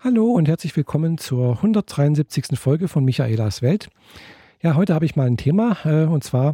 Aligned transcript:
Hallo 0.00 0.26
und 0.26 0.46
herzlich 0.46 0.76
willkommen 0.76 1.18
zur 1.18 1.56
173. 1.56 2.56
Folge 2.56 2.86
von 2.86 3.04
Michaelas 3.04 3.62
Welt. 3.62 3.88
Ja, 4.62 4.76
heute 4.76 4.94
habe 4.94 5.04
ich 5.04 5.16
mal 5.16 5.26
ein 5.26 5.36
Thema 5.36 5.76
äh, 5.84 6.04
und 6.04 6.22
zwar, 6.22 6.52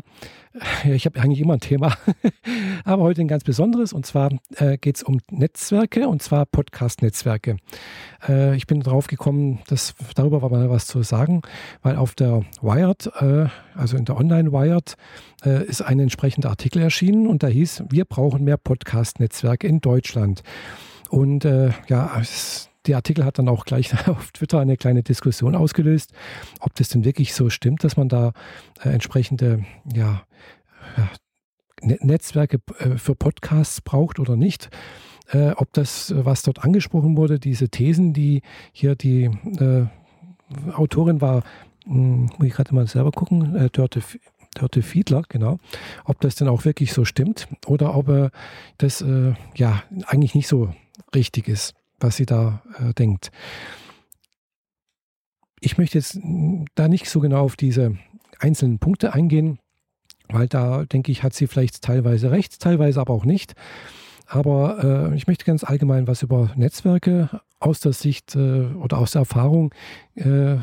äh, 0.83 0.95
ich 0.95 1.05
habe 1.05 1.21
eigentlich 1.21 1.43
immer 1.43 1.53
ein 1.53 1.61
Thema, 1.61 1.95
aber 2.85 3.03
heute 3.03 3.21
ein 3.21 3.29
ganz 3.29 3.45
besonderes 3.45 3.93
und 3.93 4.07
zwar 4.07 4.31
äh, 4.57 4.79
geht 4.79 4.97
es 4.97 5.03
um 5.03 5.21
Netzwerke 5.31 6.09
und 6.09 6.23
zwar 6.23 6.47
Podcast-Netzwerke. 6.47 7.59
Äh, 8.27 8.57
ich 8.57 8.67
bin 8.67 8.81
drauf 8.81 9.09
gekommen, 9.09 9.59
dass 9.67 9.95
darüber 10.15 10.41
war 10.41 10.49
mal 10.49 10.71
was 10.71 10.87
zu 10.87 11.03
sagen, 11.03 11.43
weil 11.83 11.97
auf 11.97 12.15
der 12.15 12.47
Wired, 12.63 13.13
äh, 13.21 13.49
also 13.75 13.99
in 13.99 14.07
der 14.07 14.17
Online-Wired, 14.17 14.97
ist 15.67 15.83
ein 15.83 16.01
entsprechender 16.01 16.49
Artikel 16.49 16.81
erschienen 16.81 17.27
und 17.27 17.43
da 17.43 17.49
hieß, 17.49 17.85
wir 17.91 18.07
brauchen 18.07 18.45
mehr 18.45 18.57
Podcast-Netzwerke 18.57 19.67
in 19.67 19.83
Deutschland. 19.83 20.43
Und 21.11 21.45
ja, 21.45 22.19
es 22.19 22.71
der 22.87 22.97
Artikel 22.97 23.25
hat 23.25 23.39
dann 23.39 23.49
auch 23.49 23.65
gleich 23.65 23.93
auf 24.09 24.33
Twitter 24.33 24.61
eine 24.61 24.77
kleine 24.77 25.03
Diskussion 25.03 25.55
ausgelöst, 25.55 26.13
ob 26.61 26.75
das 26.75 26.89
denn 26.89 27.05
wirklich 27.05 27.35
so 27.35 27.51
stimmt, 27.51 27.85
dass 27.85 27.97
man 27.97 28.09
da 28.09 28.33
äh, 28.83 28.91
entsprechende 28.91 29.65
ja, 29.93 30.23
ja, 30.97 31.09
ne-, 31.83 31.99
Netzwerke 32.01 32.61
äh, 32.79 32.97
für 32.97 33.15
Podcasts 33.15 33.81
braucht 33.81 34.19
oder 34.19 34.37
nicht. 34.37 34.71
Äh, 35.31 35.53
ob 35.53 35.73
das, 35.73 36.13
was 36.17 36.43
dort 36.43 36.65
angesprochen 36.65 37.17
wurde, 37.17 37.39
diese 37.39 37.71
Thesen, 37.71 38.13
die 38.13 38.43
hier 38.73 38.95
die 38.95 39.25
äh, 39.59 39.87
Autorin 40.73 41.21
war, 41.23 41.43
hm, 41.87 42.31
muss 42.37 42.47
ich 42.47 42.53
gerade 42.53 42.75
mal 42.75 42.87
selber 42.87 43.11
gucken, 43.11 43.57
äh, 43.57 43.71
Dörte, 43.71 44.03
Dörte 44.55 44.83
Fiedler, 44.83 45.23
genau, 45.29 45.59
ob 46.05 46.21
das 46.21 46.35
denn 46.35 46.49
auch 46.49 46.67
wirklich 46.67 46.93
so 46.93 47.07
stimmt 47.07 47.49
oder 47.67 47.97
ob 47.97 48.09
äh, 48.09 48.31
das 48.77 49.01
äh, 49.01 49.33
ja 49.57 49.83
eigentlich 50.07 50.35
nicht 50.35 50.47
so 50.47 50.75
richtig 51.15 51.49
ist 51.49 51.75
was 51.99 52.17
sie 52.17 52.27
da 52.27 52.63
äh, 52.79 52.93
denkt. 52.95 53.31
Ich 55.61 55.79
möchte 55.79 55.99
jetzt 55.99 56.19
da 56.75 56.89
nicht 56.89 57.09
so 57.09 57.21
genau 57.21 57.43
auf 57.45 57.57
diese 57.57 57.97
einzelnen 58.39 58.79
Punkte 58.79 59.15
eingehen, 59.15 59.59
weil 60.29 60.49
da 60.49 60.85
denke 60.85 61.11
ich, 61.13 61.23
hat 61.23 61.35
sie 61.35 61.47
vielleicht 61.47 61.83
teilweise 61.83 62.31
recht, 62.31 62.61
teilweise 62.61 63.01
aber 63.01 63.15
auch 63.15 63.25
nicht. 63.25 63.55
Aber 64.27 65.11
äh, 65.13 65.17
ich 65.17 65.27
möchte 65.27 65.45
ganz 65.45 65.65
allgemein 65.65 66.07
was 66.07 66.23
über 66.23 66.51
Netzwerke 66.57 67.29
aus 67.61 67.81
der 67.81 67.93
Sicht 67.93 68.37
äh, 68.37 68.67
oder 68.75 68.99
aus 68.99 69.13
der 69.13 69.21
Erfahrung 69.21 69.75
äh, 70.17 70.57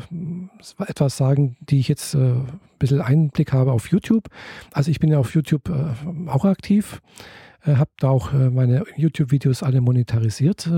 etwas 0.78 1.16
sagen, 1.16 1.56
die 1.60 1.80
ich 1.80 1.88
jetzt 1.88 2.14
äh, 2.14 2.18
ein 2.18 2.60
bisschen 2.78 3.00
Einblick 3.00 3.52
habe 3.52 3.72
auf 3.72 3.88
YouTube. 3.88 4.28
Also 4.72 4.90
ich 4.90 5.00
bin 5.00 5.10
ja 5.10 5.18
auf 5.18 5.34
YouTube 5.34 5.68
äh, 5.68 6.28
auch 6.28 6.44
aktiv 6.44 7.00
äh, 7.64 7.76
habe 7.76 7.90
da 7.98 8.08
auch 8.08 8.32
meine 8.32 8.84
YouTube-Videos 8.96 9.62
alle 9.62 9.80
monetarisiert, 9.80 10.68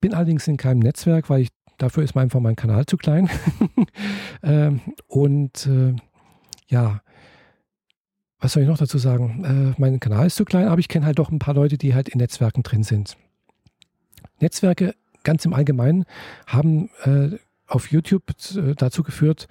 bin 0.00 0.14
allerdings 0.14 0.46
in 0.46 0.56
keinem 0.56 0.78
Netzwerk, 0.78 1.28
weil 1.28 1.42
ich 1.42 1.48
dafür 1.78 2.04
ist 2.04 2.16
einfach 2.16 2.38
mein 2.38 2.54
Kanal 2.54 2.86
zu 2.86 2.96
klein. 2.96 3.28
ähm, 4.44 4.80
und 5.08 5.68
ja, 6.68 7.00
was 8.44 8.52
soll 8.52 8.62
ich 8.62 8.68
noch 8.68 8.76
dazu 8.76 8.98
sagen? 8.98 9.42
Äh, 9.42 9.80
mein 9.80 9.98
Kanal 10.00 10.26
ist 10.26 10.36
zu 10.36 10.44
klein, 10.44 10.68
aber 10.68 10.78
ich 10.78 10.88
kenne 10.88 11.06
halt 11.06 11.18
doch 11.18 11.30
ein 11.30 11.38
paar 11.38 11.54
Leute, 11.54 11.78
die 11.78 11.94
halt 11.94 12.10
in 12.10 12.18
Netzwerken 12.18 12.62
drin 12.62 12.82
sind. 12.82 13.16
Netzwerke 14.38 14.94
ganz 15.22 15.46
im 15.46 15.54
Allgemeinen 15.54 16.04
haben 16.46 16.90
äh, 17.04 17.38
auf 17.66 17.90
YouTube 17.90 18.24
äh, 18.54 18.74
dazu 18.74 19.02
geführt, 19.02 19.48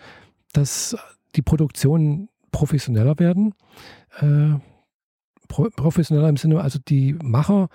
dass 0.51 0.95
die 1.35 1.41
Produktionen 1.41 2.29
professioneller 2.51 3.17
werden. 3.17 3.55
Äh, 4.19 4.59
professioneller 5.47 6.29
im 6.29 6.37
Sinne, 6.37 6.61
also 6.61 6.77
die 6.77 7.13
Macher, 7.13 7.69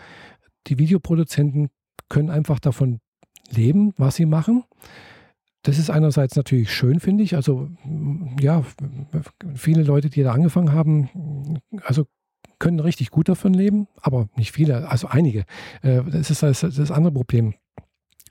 die 0.69 0.78
Videoproduzenten 0.78 1.70
können 2.08 2.30
einfach 2.30 2.60
davon 2.60 3.00
leben, 3.50 3.92
was 3.97 4.14
sie 4.14 4.27
machen. 4.27 4.62
Das 5.69 5.78
ist 5.78 5.91
einerseits 5.91 6.34
natürlich 6.34 6.72
schön, 6.72 6.98
finde 6.98 7.22
ich. 7.22 7.36
Also 7.36 7.69
ja, 8.41 8.64
viele 9.55 9.83
Leute, 9.83 10.09
die 10.09 10.22
da 10.22 10.32
angefangen 10.32 10.72
haben, 10.72 11.60
also 11.82 12.06
können 12.59 12.81
richtig 12.81 13.10
gut 13.10 13.28
davon 13.28 13.53
leben, 13.53 13.87
aber 14.00 14.31
nicht 14.34 14.53
viele, 14.53 14.88
also 14.88 15.09
einige. 15.09 15.44
Äh, 15.82 16.04
das 16.10 16.31
ist 16.31 16.42
das, 16.42 16.60
das 16.60 16.91
andere 16.91 17.12
Problem. 17.12 17.53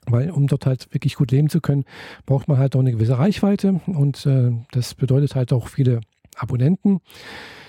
Weil 0.06 0.32
um 0.32 0.48
dort 0.48 0.66
halt 0.66 0.92
wirklich 0.92 1.14
gut 1.14 1.30
leben 1.30 1.48
zu 1.48 1.60
können, 1.60 1.84
braucht 2.26 2.48
man 2.48 2.58
halt 2.58 2.74
auch 2.74 2.80
eine 2.80 2.90
gewisse 2.90 3.20
Reichweite 3.20 3.80
und 3.86 4.26
äh, 4.26 4.50
das 4.72 4.96
bedeutet 4.96 5.36
halt 5.36 5.52
auch 5.52 5.68
viele 5.68 6.00
Abonnenten. 6.38 7.00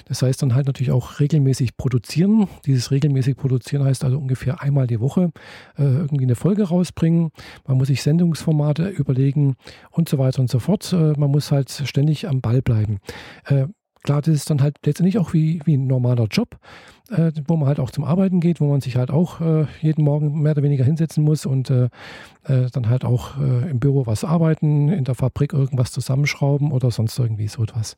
Das 0.10 0.24
heißt 0.24 0.42
dann 0.42 0.56
halt 0.56 0.66
natürlich 0.66 0.92
auch 0.92 1.20
regelmäßig 1.20 1.78
produzieren. 1.78 2.48
Dieses 2.66 2.90
regelmäßig 2.90 3.38
produzieren 3.38 3.84
heißt 3.84 4.04
also 4.04 4.18
ungefähr 4.18 4.62
einmal 4.62 4.88
die 4.88 5.00
Woche 5.00 5.32
äh, 5.78 5.84
irgendwie 5.84 6.24
eine 6.24 6.36
Folge 6.36 6.64
rausbringen. 6.64 7.30
Man 7.68 7.78
muss 7.78 7.88
sich 7.90 8.02
Sendungsformate 8.02 8.90
überlegen 8.90 9.56
und 9.92 10.10
so 10.10 10.18
weiter 10.18 10.42
und 10.42 10.50
so 10.50 10.58
fort. 10.58 10.92
Äh, 10.94 11.14
man 11.18 11.30
muss 11.30 11.52
halt 11.52 11.70
ständig 11.70 12.28
am 12.28 12.42
Ball 12.42 12.64
bleiben. 12.64 13.00
Äh, 13.46 13.68
klar, 14.10 14.22
das 14.22 14.34
ist 14.34 14.50
dann 14.50 14.62
halt 14.62 14.78
letztendlich 14.86 15.20
auch 15.20 15.34
wie, 15.34 15.62
wie 15.66 15.78
ein 15.78 15.86
normaler 15.86 16.26
Job 16.26 16.58
äh, 17.12 17.32
wo 17.48 17.56
man 17.58 17.68
halt 17.68 17.80
auch 17.80 17.92
zum 17.92 18.04
Arbeiten 18.04 18.40
geht, 18.40 18.62
wo 18.62 18.68
man 18.68 18.82
sich 18.82 18.96
halt 18.96 19.12
auch 19.12 19.42
äh, 19.42 19.66
jeden 19.82 20.04
Morgen 20.04 20.42
mehr 20.42 20.54
oder 20.54 20.64
weniger 20.64 20.84
hinsetzen 20.84 21.24
muss 21.24 21.46
und 21.46 21.70
äh, 21.70 21.90
äh 22.48 22.70
dann 22.72 22.90
halt 22.90 23.06
auch 23.06 23.38
äh, 23.38 23.70
im 23.70 23.80
Büro 23.80 24.06
was 24.06 24.24
arbeiten, 24.24 24.90
in 24.90 25.04
der 25.04 25.16
Fabrik 25.16 25.54
irgendwas 25.54 25.92
zusammenschrauben 25.92 26.72
oder 26.72 26.92
sonst 26.92 27.18
irgendwie 27.18 27.48
so 27.48 27.64
etwas. 27.64 27.96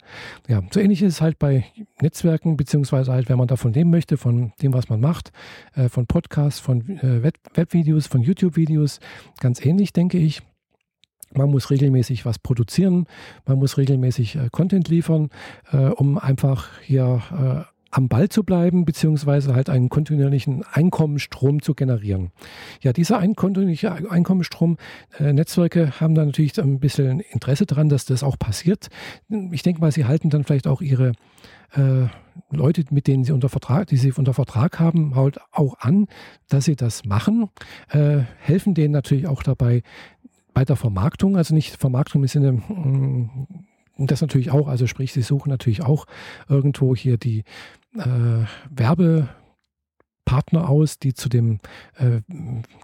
Ja, 0.47 0.61
so 0.71 0.79
ähnlich 0.79 1.01
ist 1.01 1.15
es 1.15 1.21
halt 1.21 1.39
bei 1.39 1.65
Netzwerken, 2.01 2.57
beziehungsweise 2.57 3.11
halt, 3.11 3.29
wenn 3.29 3.37
man 3.37 3.47
davon 3.47 3.73
leben 3.73 3.89
möchte, 3.89 4.17
von 4.17 4.53
dem, 4.61 4.73
was 4.73 4.89
man 4.89 4.99
macht, 4.99 5.31
äh, 5.75 5.89
von 5.89 6.07
Podcasts, 6.07 6.59
von 6.59 6.87
Web 7.01 7.35
Webvideos, 7.53 8.07
von 8.07 8.21
YouTube-Videos, 8.21 8.99
ganz 9.39 9.63
ähnlich, 9.65 9.93
denke 9.93 10.17
ich. 10.17 10.41
Man 11.33 11.49
muss 11.49 11.69
regelmäßig 11.69 12.25
was 12.25 12.39
produzieren, 12.39 13.07
man 13.45 13.57
muss 13.57 13.77
regelmäßig 13.77 14.35
äh, 14.35 14.49
Content 14.51 14.89
liefern, 14.89 15.29
äh, 15.71 15.77
um 15.77 16.17
einfach 16.17 16.67
hier 16.81 17.21
äh, 17.31 17.71
am 17.91 18.07
Ball 18.07 18.29
zu 18.29 18.43
bleiben, 18.43 18.85
beziehungsweise 18.85 19.53
halt 19.53 19.69
einen 19.69 19.89
kontinuierlichen 19.89 20.63
Einkommensstrom 20.71 21.61
zu 21.61 21.75
generieren. 21.75 22.31
Ja, 22.81 22.93
dieser 22.93 23.19
ein 23.19 23.35
kontinuierliche 23.35 23.91
Einkommensstrom, 24.09 24.77
äh, 25.19 25.33
Netzwerke 25.33 25.99
haben 25.99 26.15
da 26.15 26.25
natürlich 26.25 26.59
ein 26.59 26.79
bisschen 26.79 27.19
Interesse 27.19 27.65
daran, 27.65 27.89
dass 27.89 28.05
das 28.05 28.23
auch 28.23 28.39
passiert. 28.39 28.87
Ich 29.51 29.61
denke 29.61 29.81
mal, 29.81 29.91
sie 29.91 30.05
halten 30.05 30.29
dann 30.29 30.45
vielleicht 30.45 30.67
auch 30.67 30.81
ihre 30.81 31.11
äh, 31.73 32.07
Leute, 32.49 32.85
mit 32.91 33.07
denen 33.07 33.25
sie 33.25 33.33
unter 33.33 33.49
Vertrag, 33.49 33.87
die 33.87 33.97
sie 33.97 34.13
unter 34.13 34.33
Vertrag 34.33 34.79
haben, 34.79 35.15
halt 35.15 35.39
auch 35.51 35.79
an, 35.79 36.07
dass 36.47 36.65
sie 36.65 36.75
das 36.75 37.05
machen, 37.05 37.49
äh, 37.89 38.19
helfen 38.39 38.73
denen 38.73 38.93
natürlich 38.93 39.27
auch 39.27 39.43
dabei 39.43 39.83
bei 40.53 40.65
der 40.65 40.75
Vermarktung, 40.75 41.37
also 41.37 41.53
nicht 41.53 41.77
Vermarktung 41.77 42.21
im 42.21 42.27
Sinne 42.27 42.51
mh, 42.53 42.65
mm, 42.67 43.47
das 43.97 44.21
natürlich 44.21 44.51
auch, 44.51 44.67
also 44.67 44.87
sprich, 44.87 45.13
sie 45.13 45.21
suchen 45.21 45.49
natürlich 45.49 45.83
auch 45.83 46.05
irgendwo 46.47 46.95
hier 46.95 47.17
die 47.17 47.43
äh, 47.95 48.45
Werbepartner 48.69 49.29
aus, 50.69 50.97
die 50.97 51.13
zu 51.13 51.29
dem 51.29 51.59
äh, 51.97 52.21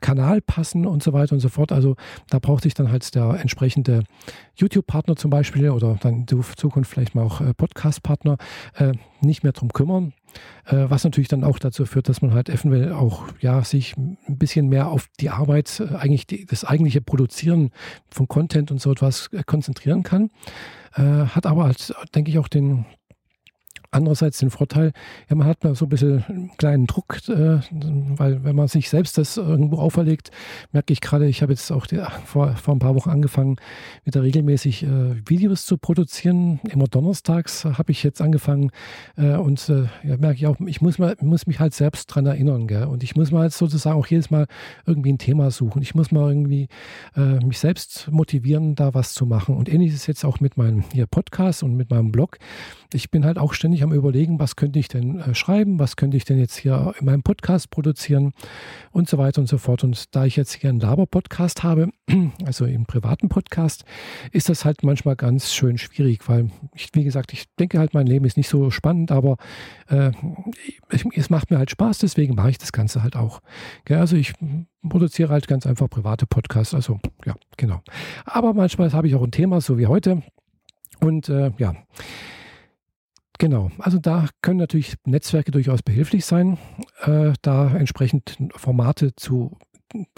Kanal 0.01 0.41
passen 0.41 0.85
und 0.85 1.01
so 1.03 1.13
weiter 1.13 1.33
und 1.33 1.39
so 1.39 1.49
fort. 1.49 1.71
Also 1.71 1.95
da 2.29 2.39
braucht 2.39 2.63
sich 2.63 2.73
dann 2.73 2.91
halt 2.91 3.15
der 3.15 3.39
entsprechende 3.39 4.03
YouTube-Partner 4.55 5.15
zum 5.15 5.31
Beispiel 5.31 5.69
oder 5.69 5.97
dann 6.01 6.25
in 6.29 6.43
Zukunft 6.57 6.91
vielleicht 6.91 7.15
mal 7.15 7.23
auch 7.23 7.41
äh, 7.41 7.53
Podcast-Partner 7.53 8.37
äh, 8.75 8.93
nicht 9.21 9.43
mehr 9.43 9.53
drum 9.53 9.69
kümmern. 9.73 10.13
Äh, 10.65 10.85
was 10.89 11.03
natürlich 11.03 11.27
dann 11.27 11.43
auch 11.43 11.59
dazu 11.59 11.85
führt, 11.85 12.09
dass 12.09 12.21
man 12.21 12.33
halt 12.33 12.49
eventuell 12.49 12.91
auch 12.91 13.25
ja 13.39 13.63
sich 13.63 13.95
ein 13.97 14.17
bisschen 14.27 14.67
mehr 14.67 14.89
auf 14.89 15.07
die 15.19 15.29
Arbeit, 15.29 15.79
äh, 15.79 15.95
eigentlich 15.95 16.27
die, 16.27 16.45
das 16.45 16.65
eigentliche 16.65 17.01
Produzieren 17.01 17.71
von 18.09 18.27
Content 18.27 18.71
und 18.71 18.81
so 18.81 18.91
etwas 18.91 19.29
äh, 19.33 19.43
konzentrieren 19.45 20.03
kann. 20.03 20.29
hat 20.93 21.45
aber 21.45 21.65
halt, 21.65 21.93
denke 22.15 22.31
ich, 22.31 22.39
auch 22.39 22.47
den, 22.47 22.85
andererseits 23.91 24.39
den 24.39 24.49
Vorteil, 24.49 24.91
ja, 25.29 25.35
man 25.35 25.47
hat 25.47 25.63
mal 25.63 25.75
so 25.75 25.85
ein 25.85 25.89
bisschen 25.89 26.23
einen 26.27 26.51
kleinen 26.57 26.87
Druck, 26.87 27.17
äh, 27.29 27.59
weil 27.71 28.43
wenn 28.43 28.55
man 28.55 28.67
sich 28.67 28.89
selbst 28.89 29.17
das 29.17 29.37
irgendwo 29.37 29.77
auferlegt, 29.77 30.31
merke 30.71 30.93
ich 30.93 31.01
gerade, 31.01 31.27
ich 31.27 31.41
habe 31.41 31.53
jetzt 31.53 31.71
auch 31.71 31.85
die, 31.85 32.01
vor, 32.25 32.55
vor 32.55 32.75
ein 32.75 32.79
paar 32.79 32.95
Wochen 32.95 33.09
angefangen, 33.09 33.57
wieder 34.03 34.23
regelmäßig 34.23 34.83
äh, 34.83 35.15
Videos 35.27 35.65
zu 35.65 35.77
produzieren. 35.77 36.59
Immer 36.69 36.85
donnerstags 36.85 37.65
habe 37.65 37.91
ich 37.91 38.03
jetzt 38.03 38.21
angefangen 38.21 38.71
äh, 39.15 39.35
und 39.35 39.69
äh, 39.69 39.85
ja, 40.03 40.17
merke 40.17 40.35
ich 40.35 40.47
auch, 40.47 40.57
ich 40.65 40.81
muss, 40.81 40.99
mal, 40.99 41.15
muss 41.21 41.47
mich 41.47 41.59
halt 41.59 41.73
selbst 41.73 42.07
dran 42.07 42.25
erinnern. 42.25 42.67
Gell? 42.67 42.85
Und 42.85 43.03
ich 43.03 43.15
muss 43.15 43.31
mal 43.31 43.49
sozusagen 43.49 43.97
auch 43.97 44.07
jedes 44.07 44.29
Mal 44.29 44.47
irgendwie 44.85 45.13
ein 45.13 45.17
Thema 45.17 45.51
suchen. 45.51 45.81
Ich 45.81 45.95
muss 45.95 46.11
mal 46.11 46.29
irgendwie 46.29 46.67
äh, 47.15 47.43
mich 47.45 47.59
selbst 47.59 48.09
motivieren, 48.11 48.75
da 48.75 48.93
was 48.93 49.13
zu 49.13 49.25
machen. 49.25 49.55
Und 49.55 49.69
ähnlich 49.69 49.93
ist 49.93 50.07
jetzt 50.07 50.25
auch 50.25 50.39
mit 50.39 50.57
meinem 50.57 50.83
hier 50.91 51.07
Podcast 51.07 51.63
und 51.63 51.75
mit 51.75 51.89
meinem 51.89 52.11
Blog. 52.11 52.37
Ich 52.93 53.11
bin 53.11 53.25
halt 53.25 53.37
auch 53.37 53.53
ständig 53.53 53.76
ich 53.77 53.83
am 53.83 53.93
Überlegen, 53.93 54.39
was 54.39 54.55
könnte 54.55 54.79
ich 54.79 54.87
denn 54.87 55.19
äh, 55.19 55.35
schreiben, 55.35 55.79
was 55.79 55.95
könnte 55.95 56.17
ich 56.17 56.25
denn 56.25 56.39
jetzt 56.39 56.57
hier 56.57 56.93
in 56.99 57.05
meinem 57.05 57.23
Podcast 57.23 57.69
produzieren 57.69 58.33
und 58.91 59.07
so 59.07 59.17
weiter 59.17 59.39
und 59.39 59.47
so 59.47 59.57
fort. 59.57 59.83
Und 59.83 60.15
da 60.15 60.25
ich 60.25 60.35
jetzt 60.35 60.53
hier 60.53 60.69
einen 60.69 60.79
Laber-Podcast 60.79 61.63
habe, 61.63 61.89
also 62.45 62.65
einen 62.65 62.85
privaten 62.85 63.29
Podcast, 63.29 63.85
ist 64.31 64.49
das 64.49 64.65
halt 64.65 64.83
manchmal 64.83 65.15
ganz 65.15 65.53
schön 65.53 65.77
schwierig, 65.77 66.27
weil 66.27 66.49
ich, 66.73 66.89
wie 66.93 67.03
gesagt, 67.03 67.33
ich 67.33 67.45
denke 67.55 67.79
halt, 67.79 67.93
mein 67.93 68.07
Leben 68.07 68.25
ist 68.25 68.35
nicht 68.35 68.49
so 68.49 68.71
spannend, 68.71 69.11
aber 69.11 69.37
äh, 69.87 70.11
es 71.15 71.29
macht 71.29 71.51
mir 71.51 71.59
halt 71.59 71.69
Spaß, 71.69 71.99
deswegen 71.99 72.35
mache 72.35 72.49
ich 72.49 72.57
das 72.57 72.71
Ganze 72.71 73.03
halt 73.03 73.15
auch. 73.15 73.41
Also 73.89 74.15
ich 74.15 74.33
produziere 74.87 75.29
halt 75.29 75.47
ganz 75.47 75.67
einfach 75.67 75.89
private 75.89 76.25
Podcasts, 76.25 76.73
also 76.73 76.99
ja, 77.25 77.35
genau. 77.57 77.81
Aber 78.25 78.53
manchmal 78.53 78.91
habe 78.91 79.07
ich 79.07 79.15
auch 79.15 79.23
ein 79.23 79.31
Thema, 79.31 79.61
so 79.61 79.77
wie 79.77 79.87
heute. 79.87 80.23
Und 80.99 81.29
äh, 81.29 81.51
ja, 81.59 81.75
genau. 83.37 83.71
Also 83.79 83.99
da 83.99 84.27
können 84.41 84.59
natürlich 84.59 84.95
Netzwerke 85.05 85.51
durchaus 85.51 85.83
behilflich 85.83 86.25
sein, 86.25 86.57
äh, 87.01 87.33
da 87.41 87.75
entsprechend 87.75 88.37
Formate 88.55 89.15
zu 89.15 89.57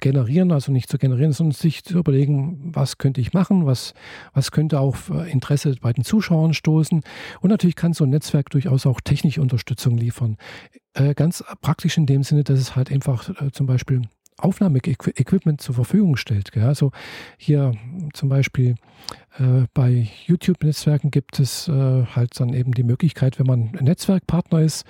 generieren, 0.01 0.51
also 0.51 0.71
nicht 0.71 0.89
zu 0.89 0.97
generieren, 0.97 1.31
sondern 1.31 1.53
sich 1.53 1.83
zu 1.83 1.99
überlegen, 1.99 2.71
was 2.73 2.97
könnte 2.97 3.21
ich 3.21 3.33
machen, 3.33 3.65
was, 3.65 3.93
was 4.33 4.51
könnte 4.51 4.79
auf 4.79 5.11
Interesse 5.29 5.75
bei 5.79 5.93
den 5.93 6.03
Zuschauern 6.03 6.53
stoßen. 6.53 7.01
Und 7.41 7.49
natürlich 7.49 7.75
kann 7.75 7.93
so 7.93 8.03
ein 8.03 8.09
Netzwerk 8.09 8.49
durchaus 8.49 8.85
auch 8.85 8.99
technische 9.01 9.41
Unterstützung 9.41 9.97
liefern. 9.97 10.37
Äh, 10.93 11.13
ganz 11.13 11.43
praktisch 11.61 11.97
in 11.97 12.07
dem 12.07 12.23
Sinne, 12.23 12.43
dass 12.43 12.59
es 12.59 12.75
halt 12.75 12.91
einfach 12.91 13.29
äh, 13.41 13.51
zum 13.51 13.67
Beispiel 13.67 14.01
Aufnahmeequipment 14.39 15.61
zur 15.61 15.75
Verfügung 15.75 16.17
stellt. 16.17 16.51
Gell? 16.51 16.63
Also 16.63 16.91
hier 17.37 17.73
zum 18.13 18.29
Beispiel 18.29 18.75
äh, 19.37 19.67
bei 19.73 20.07
YouTube-Netzwerken 20.25 21.11
gibt 21.11 21.39
es 21.39 21.67
äh, 21.67 22.05
halt 22.05 22.39
dann 22.39 22.53
eben 22.53 22.73
die 22.73 22.83
Möglichkeit, 22.83 23.39
wenn 23.39 23.45
man 23.45 23.71
Netzwerkpartner 23.79 24.61
ist, 24.61 24.85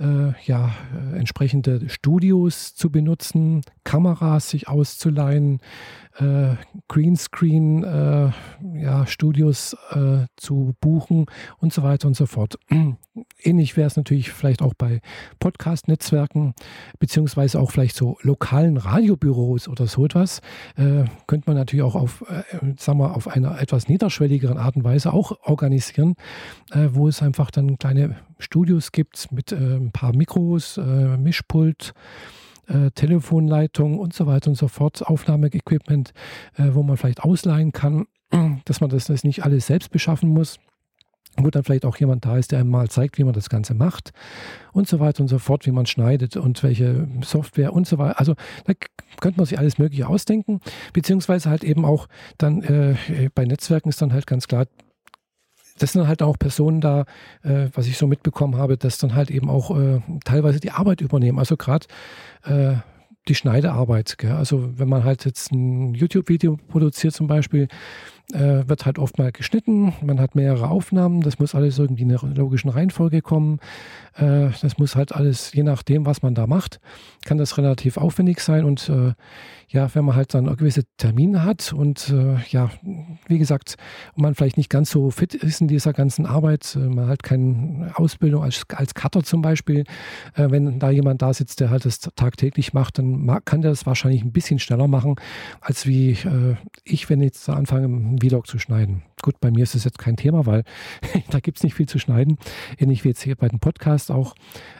äh, 0.00 0.32
ja, 0.44 0.74
äh, 0.94 1.18
entsprechende 1.18 1.88
Studios 1.88 2.74
zu 2.74 2.90
benutzen, 2.90 3.62
Kameras 3.84 4.50
sich 4.50 4.68
auszuleihen, 4.68 5.60
äh, 6.18 6.54
Greenscreen 6.88 7.84
äh, 7.84 8.30
äh, 9.90 10.26
zu 10.36 10.74
buchen 10.80 11.26
und 11.58 11.72
so 11.72 11.82
weiter 11.82 12.08
und 12.08 12.14
so 12.16 12.26
fort. 12.26 12.58
Ähnlich 13.42 13.76
wäre 13.76 13.86
es 13.86 13.96
natürlich 13.96 14.30
vielleicht 14.30 14.62
auch 14.62 14.74
bei 14.74 15.00
Podcast-Netzwerken, 15.38 16.54
beziehungsweise 16.98 17.60
auch 17.60 17.70
vielleicht 17.70 17.96
so 17.96 18.18
lokalen 18.22 18.76
Radiobüros 18.76 19.68
oder 19.68 19.86
so 19.86 20.04
etwas. 20.04 20.40
Äh, 20.76 21.04
könnte 21.26 21.48
man 21.48 21.56
natürlich 21.56 21.84
auch 21.84 21.94
auf, 21.94 22.24
äh, 22.28 22.42
sagen 22.78 22.98
wir, 22.98 23.16
auf 23.16 23.28
einer 23.28 23.60
etwas 23.60 23.88
niederschwelligeren 23.88 24.58
Art 24.58 24.76
und 24.76 24.84
Weise 24.84 25.12
auch 25.12 25.32
organisieren, 25.42 26.14
äh, 26.72 26.88
wo 26.92 27.08
es 27.08 27.22
einfach 27.22 27.50
dann 27.50 27.78
kleine 27.78 28.16
Studios 28.38 28.92
gibt 28.92 29.30
mit 29.32 29.52
ein 29.52 29.90
paar 29.92 30.14
Mikros, 30.14 30.76
Mischpult, 30.76 31.94
äh, 32.68 32.90
Telefonleitung 32.90 33.98
und 33.98 34.14
so 34.14 34.26
weiter 34.26 34.50
und 34.50 34.56
so 34.56 34.68
fort, 34.68 35.06
Aufnahmeequipment, 35.06 36.12
äh, 36.56 36.70
wo 36.72 36.82
man 36.82 36.96
vielleicht 36.96 37.22
ausleihen 37.22 37.72
kann, 37.72 38.06
dass 38.64 38.80
man 38.80 38.90
das, 38.90 39.06
das 39.06 39.24
nicht 39.24 39.44
alles 39.44 39.66
selbst 39.66 39.90
beschaffen 39.90 40.30
muss. 40.30 40.58
Wo 41.36 41.50
dann 41.50 41.64
vielleicht 41.64 41.84
auch 41.84 41.96
jemand 41.96 42.24
da 42.24 42.38
ist, 42.38 42.52
der 42.52 42.60
einem 42.60 42.70
mal 42.70 42.88
zeigt, 42.88 43.18
wie 43.18 43.24
man 43.24 43.32
das 43.32 43.48
Ganze 43.48 43.74
macht 43.74 44.12
und 44.72 44.86
so 44.86 45.00
weiter 45.00 45.20
und 45.20 45.26
so 45.26 45.40
fort, 45.40 45.66
wie 45.66 45.72
man 45.72 45.84
schneidet 45.84 46.36
und 46.36 46.62
welche 46.62 47.08
Software 47.22 47.72
und 47.72 47.88
so 47.88 47.98
weiter. 47.98 48.20
Also 48.20 48.34
da 48.66 48.72
könnte 49.20 49.38
man 49.38 49.46
sich 49.46 49.58
alles 49.58 49.78
Mögliche 49.78 50.06
ausdenken, 50.06 50.60
beziehungsweise 50.92 51.50
halt 51.50 51.64
eben 51.64 51.84
auch 51.84 52.06
dann 52.38 52.62
äh, 52.62 52.94
bei 53.34 53.46
Netzwerken 53.46 53.88
ist 53.88 54.00
dann 54.00 54.12
halt 54.12 54.28
ganz 54.28 54.46
klar, 54.46 54.66
das 55.78 55.92
sind 55.92 56.06
halt 56.06 56.22
auch 56.22 56.38
Personen 56.38 56.80
da, 56.80 57.04
äh, 57.42 57.68
was 57.74 57.86
ich 57.86 57.98
so 57.98 58.06
mitbekommen 58.06 58.56
habe, 58.56 58.76
dass 58.76 58.98
dann 58.98 59.14
halt 59.14 59.30
eben 59.30 59.50
auch 59.50 59.76
äh, 59.76 60.00
teilweise 60.24 60.60
die 60.60 60.70
Arbeit 60.70 61.00
übernehmen. 61.00 61.38
Also 61.38 61.56
gerade 61.56 61.86
äh, 62.44 62.74
die 63.28 63.34
Schneidearbeit. 63.34 64.18
Gell? 64.18 64.32
Also 64.32 64.78
wenn 64.78 64.88
man 64.88 65.04
halt 65.04 65.24
jetzt 65.24 65.50
ein 65.52 65.94
YouTube-Video 65.94 66.58
produziert 66.68 67.14
zum 67.14 67.26
Beispiel, 67.26 67.68
äh, 68.32 68.66
wird 68.66 68.86
halt 68.86 68.98
oft 68.98 69.18
mal 69.18 69.32
geschnitten. 69.32 69.92
Man 70.02 70.18
hat 70.18 70.34
mehrere 70.34 70.68
Aufnahmen. 70.68 71.20
Das 71.20 71.38
muss 71.38 71.54
alles 71.54 71.78
irgendwie 71.78 72.02
in 72.02 72.16
einer 72.16 72.34
logischen 72.34 72.70
Reihenfolge 72.70 73.20
kommen. 73.20 73.60
Äh, 74.16 74.48
das 74.62 74.78
muss 74.78 74.96
halt 74.96 75.12
alles, 75.12 75.52
je 75.52 75.62
nachdem, 75.62 76.06
was 76.06 76.22
man 76.22 76.34
da 76.34 76.46
macht, 76.46 76.80
kann 77.24 77.38
das 77.38 77.58
relativ 77.58 77.96
aufwendig 77.96 78.40
sein. 78.40 78.64
Und 78.64 78.88
äh, 78.88 79.12
ja, 79.68 79.94
wenn 79.94 80.04
man 80.04 80.16
halt 80.16 80.32
dann 80.34 80.46
gewisse 80.56 80.84
Termine 80.96 81.44
hat 81.44 81.72
und 81.72 82.10
äh, 82.10 82.36
ja, 82.48 82.70
wie 83.26 83.38
gesagt, 83.38 83.76
man 84.16 84.34
vielleicht 84.34 84.56
nicht 84.56 84.70
ganz 84.70 84.90
so 84.90 85.10
fit 85.10 85.34
ist 85.34 85.60
in 85.60 85.68
dieser 85.68 85.92
ganzen 85.92 86.26
Arbeit, 86.26 86.76
äh, 86.76 86.78
man 86.78 87.08
hat 87.08 87.22
keine 87.22 87.92
Ausbildung 87.94 88.42
als, 88.42 88.62
als 88.74 88.94
Cutter 88.94 89.22
zum 89.22 89.42
Beispiel, 89.42 89.84
äh, 90.34 90.50
wenn 90.50 90.78
da 90.78 90.90
jemand 90.90 91.22
da 91.22 91.34
sitzt, 91.34 91.60
der 91.60 91.70
halt 91.70 91.84
das 91.84 91.98
tagtäglich 91.98 92.72
macht, 92.72 92.98
dann 92.98 93.26
kann 93.44 93.62
der 93.62 93.72
das 93.72 93.84
wahrscheinlich 93.84 94.22
ein 94.22 94.32
bisschen 94.32 94.58
schneller 94.58 94.88
machen, 94.88 95.16
als 95.60 95.86
wie 95.86 96.16
ich, 96.84 97.10
wenn 97.10 97.20
ich 97.20 97.26
jetzt 97.26 97.48
anfange, 97.48 97.88
einen 98.14 98.28
Vlog 98.28 98.46
zu 98.46 98.58
schneiden. 98.58 99.02
Gut, 99.22 99.40
bei 99.40 99.50
mir 99.50 99.62
ist 99.62 99.74
das 99.74 99.84
jetzt 99.84 99.98
kein 99.98 100.16
Thema, 100.16 100.46
weil 100.46 100.64
da 101.30 101.40
gibt 101.40 101.58
es 101.58 101.64
nicht 101.64 101.74
viel 101.74 101.86
zu 101.86 101.98
schneiden. 101.98 102.36
Ähnlich 102.78 103.04
wie 103.04 103.08
jetzt 103.08 103.22
hier 103.22 103.36
bei 103.36 103.48
dem 103.48 103.58
Podcast 103.58 104.10
auch. 104.10 104.34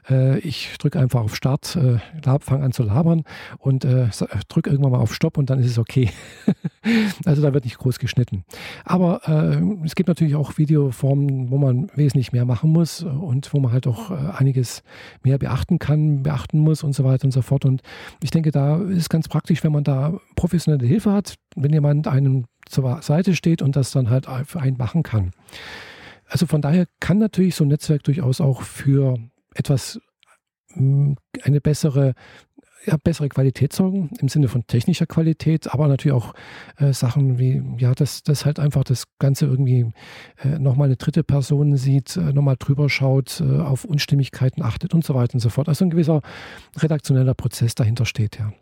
Äh, 0.09 0.39
ich 0.41 0.77
drücke 0.79 0.99
einfach 0.99 1.23
auf 1.23 1.35
Start, 1.35 1.77
äh, 1.77 1.99
fange 2.41 2.65
an 2.65 2.73
zu 2.73 2.83
labern 2.83 3.25
und 3.59 3.85
äh, 3.85 4.09
drücke 4.49 4.71
irgendwann 4.71 4.93
mal 4.93 4.99
auf 4.99 5.15
Stopp 5.15 5.39
und 5.39 5.51
dann 5.51 5.59
ist 5.59 5.71
es 5.71 5.79
okay. 5.79 6.11
also 7.25 7.43
da 7.43 7.55
wird 7.55 7.65
nicht 7.65 7.79
groß 7.79 7.99
geschnitten. 7.99 8.45
Aber 8.85 9.23
äh, 9.27 9.85
es 9.85 9.95
gibt 9.95 10.09
natürlich 10.09 10.35
auch 10.35 10.59
Videoformen, 10.59 11.51
wo 11.51 11.59
man 11.59 11.91
wesentlich 11.95 12.33
mehr 12.33 12.45
machen 12.45 12.71
muss 12.71 13.03
und 13.03 13.53
wo 13.55 13.61
man 13.61 13.73
halt 13.73 13.87
auch 13.87 14.11
äh, 14.11 14.15
einiges 14.37 14.83
mehr 15.23 15.39
beachten 15.39 15.79
kann, 15.79 16.23
beachten 16.23 16.59
muss 16.59 16.83
und 16.83 16.95
so 16.95 17.05
weiter 17.05 17.25
und 17.25 17.33
so 17.33 17.43
fort. 17.43 17.65
Und 17.65 17.83
ich 18.23 18.31
denke, 18.31 18.51
da 18.51 18.77
ist 18.77 18.99
es 18.99 19.09
ganz 19.09 19.29
praktisch, 19.29 19.65
wenn 19.65 19.73
man 19.73 19.85
da 19.85 20.19
professionelle 20.37 20.87
Hilfe 20.87 21.13
hat, 21.13 21.37
wenn 21.57 21.73
jemand 21.73 22.09
einem 22.09 22.45
zur 22.66 23.02
Seite 23.02 23.34
steht 23.34 23.62
und 23.62 23.76
das 23.76 23.90
dann 23.90 24.11
halt 24.11 24.26
für 24.46 24.61
einen 24.61 24.76
machen 24.76 25.02
kann. 25.02 25.31
Also 26.26 26.46
von 26.46 26.62
daher 26.62 26.87
kann 27.00 27.19
natürlich 27.19 27.55
so 27.55 27.64
ein 27.64 27.69
Netzwerk 27.69 28.02
durchaus 28.05 28.40
auch 28.40 28.62
für 28.62 29.19
etwas 29.55 30.00
hm, 30.72 31.16
eine 31.43 31.61
bessere 31.61 32.14
ja, 32.87 32.96
bessere 33.02 33.28
Qualität 33.28 33.72
sorgen, 33.72 34.11
im 34.20 34.28
Sinne 34.28 34.49
von 34.49 34.66
technischer 34.66 35.06
Qualität, 35.06 35.72
aber 35.72 35.88
natürlich 35.88 36.14
auch 36.14 36.34
äh, 36.76 36.93
Sachen 36.93 37.38
wie, 37.38 37.62
ja, 37.78 37.94
dass 37.94 38.22
das 38.22 38.44
halt 38.44 38.58
einfach 38.58 38.84
das 38.84 39.05
Ganze 39.19 39.46
irgendwie 39.46 39.90
äh, 40.43 40.58
nochmal 40.58 40.88
eine 40.88 40.96
dritte 40.96 41.25
Person 41.25 41.76
sieht, 41.76 42.16
äh, 42.16 42.32
nochmal 42.32 42.56
drüber 42.58 42.88
schaut, 42.88 43.40
äh, 43.40 43.61
auf 43.61 43.84
Unstimmigkeiten 43.84 44.62
achtet 44.62 44.94
und 44.94 45.05
so 45.05 45.14
weiter 45.14 45.34
und 45.34 45.40
so 45.40 45.49
fort. 45.49 45.69
Also 45.69 45.84
ein 45.84 45.90
gewisser 45.90 46.20
redaktioneller 46.76 47.34
Prozess 47.34 47.75
dahinter 47.75 48.05
steht, 48.05 48.38
ja. 48.38 48.52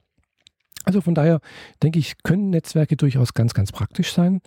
Also 0.85 1.01
von 1.01 1.15
daher 1.15 1.41
denke 1.83 1.99
ich, 1.99 2.23
können 2.23 2.51
Netzwerke 2.51 2.97
durchaus 2.97 3.35
ganz, 3.35 3.55
ganz 3.55 3.73
praktisch 3.73 4.13
sein. 4.13 4.41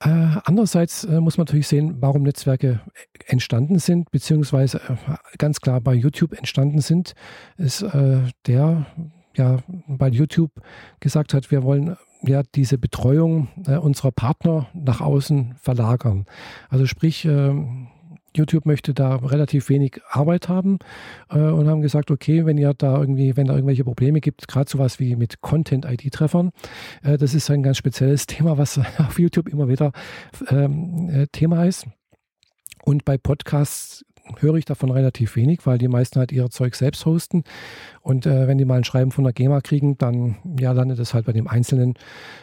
Äh, 0.00 0.08
andererseits 0.44 1.04
äh, 1.04 1.20
muss 1.20 1.38
man 1.38 1.46
natürlich 1.46 1.66
sehen, 1.66 1.96
warum 2.00 2.22
Netzwerke 2.22 2.80
entstanden 3.26 3.80
sind, 3.80 4.10
beziehungsweise 4.12 4.78
äh, 4.78 5.16
ganz 5.38 5.60
klar 5.60 5.80
bei 5.80 5.94
YouTube 5.94 6.38
entstanden 6.38 6.80
sind, 6.80 7.14
ist 7.56 7.82
äh, 7.82 8.20
der, 8.46 8.86
ja, 9.34 9.58
bei 9.88 10.08
YouTube 10.08 10.52
gesagt 11.00 11.34
hat, 11.34 11.50
wir 11.50 11.64
wollen 11.64 11.96
ja 12.22 12.42
diese 12.54 12.78
Betreuung 12.78 13.48
äh, 13.66 13.76
unserer 13.76 14.12
Partner 14.12 14.68
nach 14.72 15.00
außen 15.00 15.56
verlagern. 15.60 16.26
Also 16.68 16.86
sprich, 16.86 17.24
ähm, 17.24 17.88
YouTube 18.38 18.66
möchte 18.66 18.94
da 18.94 19.16
relativ 19.16 19.68
wenig 19.68 20.00
Arbeit 20.08 20.48
haben 20.48 20.78
äh, 21.30 21.38
und 21.38 21.68
haben 21.68 21.82
gesagt, 21.82 22.10
okay, 22.10 22.46
wenn 22.46 22.56
ihr 22.56 22.72
da 22.74 22.98
irgendwie, 22.98 23.36
wenn 23.36 23.46
da 23.46 23.54
irgendwelche 23.54 23.84
Probleme 23.84 24.20
gibt, 24.20 24.48
gerade 24.48 24.70
sowas 24.70 24.98
wie 24.98 25.16
mit 25.16 25.40
Content-ID-Treffern, 25.40 26.52
äh, 27.02 27.18
das 27.18 27.34
ist 27.34 27.50
ein 27.50 27.62
ganz 27.62 27.76
spezielles 27.76 28.26
Thema, 28.28 28.56
was 28.56 28.78
auf 28.98 29.18
YouTube 29.18 29.48
immer 29.48 29.68
wieder 29.68 29.92
ähm, 30.48 31.10
äh, 31.10 31.26
Thema 31.26 31.64
ist. 31.64 31.86
Und 32.84 33.04
bei 33.04 33.18
Podcasts 33.18 34.04
höre 34.38 34.56
ich 34.56 34.64
davon 34.64 34.90
relativ 34.90 35.36
wenig, 35.36 35.60
weil 35.64 35.78
die 35.78 35.88
meisten 35.88 36.18
halt 36.18 36.32
ihr 36.32 36.48
Zeug 36.50 36.74
selbst 36.74 37.06
hosten. 37.06 37.44
Und 38.02 38.26
äh, 38.26 38.46
wenn 38.48 38.58
die 38.58 38.64
mal 38.64 38.78
ein 38.78 38.84
Schreiben 38.84 39.10
von 39.10 39.24
der 39.24 39.32
GEMA 39.32 39.60
kriegen, 39.60 39.98
dann 39.98 40.36
ja, 40.58 40.72
landet 40.72 40.98
es 40.98 41.14
halt 41.14 41.26
bei 41.26 41.32
dem 41.32 41.48
einzelnen 41.48 41.94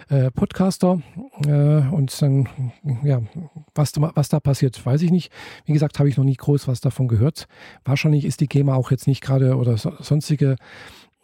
äh, 0.09 0.31
Podcaster. 0.31 1.01
Äh, 1.45 1.51
und 1.51 2.21
dann, 2.21 2.49
ja, 3.03 3.21
was, 3.73 3.93
was 3.97 4.29
da 4.29 4.39
passiert, 4.39 4.85
weiß 4.85 5.01
ich 5.01 5.11
nicht. 5.11 5.31
Wie 5.65 5.73
gesagt, 5.73 5.99
habe 5.99 6.09
ich 6.09 6.17
noch 6.17 6.23
nie 6.23 6.35
groß 6.35 6.67
was 6.67 6.81
davon 6.81 7.07
gehört. 7.07 7.47
Wahrscheinlich 7.83 8.25
ist 8.25 8.41
die 8.41 8.47
GEMA 8.47 8.75
auch 8.75 8.91
jetzt 8.91 9.07
nicht 9.07 9.21
gerade 9.21 9.55
oder 9.55 9.77
so, 9.77 9.93
sonstige 9.99 10.55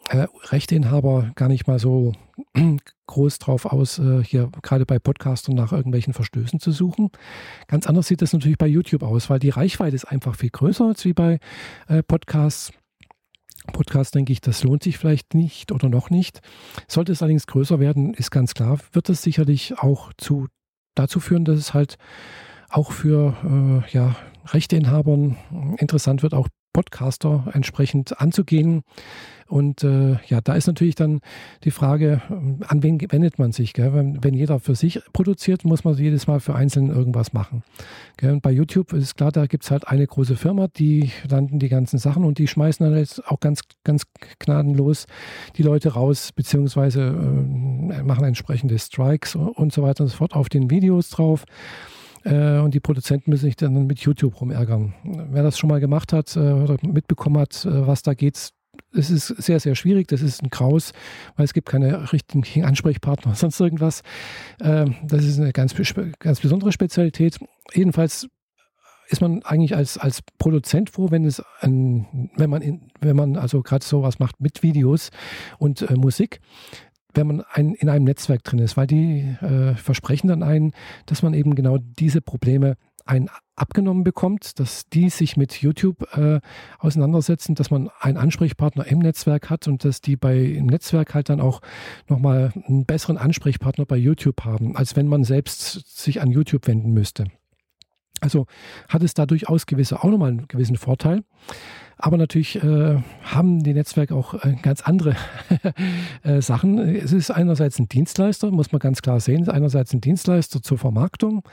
äh, 0.08 0.26
Rechteinhaber 0.44 1.32
gar 1.34 1.48
nicht 1.48 1.66
mal 1.66 1.78
so 1.78 2.12
groß 3.06 3.38
drauf 3.38 3.66
aus, 3.66 3.98
äh, 3.98 4.22
hier 4.24 4.50
gerade 4.62 4.86
bei 4.86 4.98
Podcastern 4.98 5.54
nach 5.54 5.72
irgendwelchen 5.72 6.12
Verstößen 6.12 6.60
zu 6.60 6.72
suchen. 6.72 7.10
Ganz 7.68 7.86
anders 7.86 8.08
sieht 8.08 8.22
das 8.22 8.32
natürlich 8.32 8.58
bei 8.58 8.66
YouTube 8.66 9.02
aus, 9.02 9.30
weil 9.30 9.38
die 9.38 9.50
Reichweite 9.50 9.96
ist 9.96 10.04
einfach 10.04 10.36
viel 10.36 10.50
größer 10.50 10.86
als 10.86 11.04
wie 11.04 11.12
bei 11.12 11.38
äh, 11.88 12.02
Podcasts. 12.02 12.72
Podcast 13.72 14.16
denke 14.16 14.32
ich, 14.32 14.40
das 14.40 14.64
lohnt 14.64 14.82
sich 14.82 14.98
vielleicht 14.98 15.34
nicht 15.34 15.70
oder 15.70 15.88
noch 15.88 16.10
nicht. 16.10 16.40
Sollte 16.88 17.12
es 17.12 17.22
allerdings 17.22 17.46
größer 17.46 17.78
werden, 17.78 18.12
ist 18.14 18.32
ganz 18.32 18.54
klar, 18.54 18.78
wird 18.92 19.08
es 19.08 19.22
sicherlich 19.22 19.78
auch 19.78 20.12
zu, 20.18 20.48
dazu 20.96 21.20
führen, 21.20 21.44
dass 21.44 21.58
es 21.58 21.72
halt 21.72 21.96
auch 22.70 22.90
für 22.90 23.36
äh, 23.44 23.92
ja, 23.92 24.16
Rechteinhabern 24.46 25.36
interessant 25.78 26.22
wird, 26.22 26.34
auch 26.34 26.48
Podcaster 26.72 27.48
entsprechend 27.52 28.20
anzugehen. 28.20 28.82
Und 29.46 29.84
äh, 29.84 30.16
ja, 30.28 30.40
da 30.42 30.54
ist 30.54 30.66
natürlich 30.66 30.94
dann 30.94 31.20
die 31.64 31.70
Frage, 31.70 32.22
an 32.66 32.82
wen 32.82 32.98
wendet 33.12 33.38
man 33.38 33.52
sich? 33.52 33.74
Wenn, 33.76 34.24
wenn, 34.24 34.32
jeder 34.32 34.60
für 34.60 34.74
sich 34.74 35.00
produziert, 35.12 35.66
muss 35.66 35.84
man 35.84 35.94
jedes 35.94 36.26
Mal 36.26 36.40
für 36.40 36.54
Einzelnen 36.54 36.88
irgendwas 36.88 37.34
machen. 37.34 37.62
Gell? 38.16 38.32
Und 38.32 38.40
bei 38.40 38.50
YouTube 38.50 38.94
ist 38.94 39.16
klar, 39.16 39.30
da 39.30 39.44
gibt 39.46 39.64
es 39.64 39.70
halt 39.70 39.86
eine 39.86 40.06
große 40.06 40.36
Firma, 40.36 40.68
die 40.68 41.10
landen 41.28 41.58
die 41.58 41.68
ganzen 41.68 41.98
Sachen 41.98 42.24
und 42.24 42.38
die 42.38 42.48
schmeißen 42.48 42.86
dann 42.86 42.96
jetzt 42.96 43.26
auch 43.26 43.40
ganz, 43.40 43.60
ganz 43.84 44.04
gnadenlos 44.38 45.06
die 45.56 45.62
Leute 45.62 45.90
raus, 45.90 46.32
beziehungsweise 46.32 47.02
äh, 47.02 48.02
machen 48.02 48.24
entsprechende 48.24 48.78
Strikes 48.78 49.36
und 49.36 49.70
so 49.72 49.82
weiter 49.82 50.04
und 50.04 50.08
so 50.08 50.16
fort 50.16 50.34
auf 50.34 50.48
den 50.48 50.70
Videos 50.70 51.10
drauf. 51.10 51.44
Äh, 52.24 52.58
und 52.58 52.74
die 52.74 52.80
Produzenten 52.80 53.30
müssen 53.30 53.46
sich 53.46 53.56
dann 53.56 53.86
mit 53.86 54.00
YouTube 54.00 54.40
rumärgern. 54.40 54.94
Wer 55.04 55.42
das 55.42 55.58
schon 55.58 55.68
mal 55.68 55.80
gemacht 55.80 56.12
hat 56.12 56.36
äh, 56.36 56.40
oder 56.40 56.76
mitbekommen 56.82 57.38
hat, 57.38 57.64
äh, 57.64 57.86
was 57.86 58.02
da 58.02 58.14
geht, 58.14 58.52
es 58.94 59.10
ist 59.10 59.26
sehr, 59.26 59.60
sehr 59.60 59.74
schwierig. 59.74 60.08
Das 60.08 60.22
ist 60.22 60.42
ein 60.42 60.50
Kraus, 60.50 60.92
weil 61.36 61.44
es 61.44 61.52
gibt 61.52 61.68
keine 61.68 62.12
richtigen 62.12 62.64
Ansprechpartner, 62.64 63.34
sonst 63.36 63.60
irgendwas. 63.60 64.02
Ähm, 64.60 64.96
das 65.04 65.24
ist 65.24 65.38
eine 65.38 65.52
ganz, 65.52 65.74
ganz 66.18 66.40
besondere 66.40 66.72
Spezialität. 66.72 67.38
Jedenfalls 67.74 68.28
ist 69.08 69.20
man 69.20 69.42
eigentlich 69.42 69.76
als, 69.76 69.98
als 69.98 70.20
Produzent 70.38 70.90
froh, 70.90 71.10
wenn 71.10 71.24
es 71.24 71.42
ein, 71.60 72.30
wenn 72.36 72.48
man 72.48 72.62
in, 72.62 72.90
wenn 73.00 73.16
man 73.16 73.36
also 73.36 73.62
gerade 73.62 73.84
sowas 73.84 74.18
macht 74.18 74.40
mit 74.40 74.62
Videos 74.62 75.10
und 75.58 75.82
äh, 75.82 75.94
Musik, 75.96 76.40
wenn 77.14 77.26
man 77.26 77.40
ein, 77.52 77.74
in 77.74 77.88
einem 77.88 78.04
Netzwerk 78.04 78.44
drin 78.44 78.58
ist, 78.58 78.76
weil 78.76 78.86
die 78.86 79.20
äh, 79.40 79.74
versprechen 79.74 80.28
dann 80.28 80.42
einen, 80.42 80.72
dass 81.06 81.22
man 81.22 81.34
eben 81.34 81.54
genau 81.54 81.78
diese 81.78 82.20
Probleme 82.20 82.76
ein 83.04 83.28
abgenommen 83.56 84.04
bekommt, 84.04 84.58
dass 84.60 84.88
die 84.88 85.10
sich 85.10 85.36
mit 85.36 85.60
YouTube 85.60 86.06
äh, 86.16 86.40
auseinandersetzen, 86.78 87.54
dass 87.54 87.70
man 87.70 87.90
einen 88.00 88.16
Ansprechpartner 88.16 88.86
im 88.86 89.00
Netzwerk 89.00 89.50
hat 89.50 89.68
und 89.68 89.84
dass 89.84 90.00
die 90.00 90.16
bei 90.16 90.38
im 90.38 90.66
Netzwerk 90.66 91.14
halt 91.14 91.28
dann 91.28 91.40
auch 91.40 91.60
nochmal 92.08 92.52
einen 92.66 92.86
besseren 92.86 93.18
Ansprechpartner 93.18 93.86
bei 93.86 93.96
YouTube 93.96 94.44
haben, 94.44 94.76
als 94.76 94.96
wenn 94.96 95.06
man 95.06 95.24
selbst 95.24 95.98
sich 96.02 96.20
an 96.20 96.30
YouTube 96.30 96.66
wenden 96.66 96.92
müsste. 96.92 97.26
Also 98.22 98.46
hat 98.88 99.02
es 99.02 99.14
da 99.14 99.26
durchaus 99.26 99.66
gewisse, 99.66 100.02
auch 100.02 100.10
nochmal 100.10 100.30
einen 100.30 100.48
gewissen 100.48 100.76
Vorteil. 100.76 101.24
Aber 101.98 102.16
natürlich 102.16 102.56
äh, 102.56 102.96
haben 103.22 103.62
die 103.62 103.74
Netzwerke 103.74 104.14
auch 104.14 104.34
äh, 104.34 104.56
ganz 104.60 104.80
andere 104.80 105.14
äh, 106.22 106.40
Sachen. 106.40 106.78
Es 106.78 107.12
ist 107.12 107.30
einerseits 107.30 107.78
ein 107.78 107.88
Dienstleister, 107.88 108.50
muss 108.50 108.72
man 108.72 108.80
ganz 108.80 109.02
klar 109.02 109.20
sehen. 109.20 109.48
Einerseits 109.48 109.92
ein 109.92 110.00
Dienstleister 110.00 110.62
zur 110.62 110.78
Vermarktung, 110.78 111.44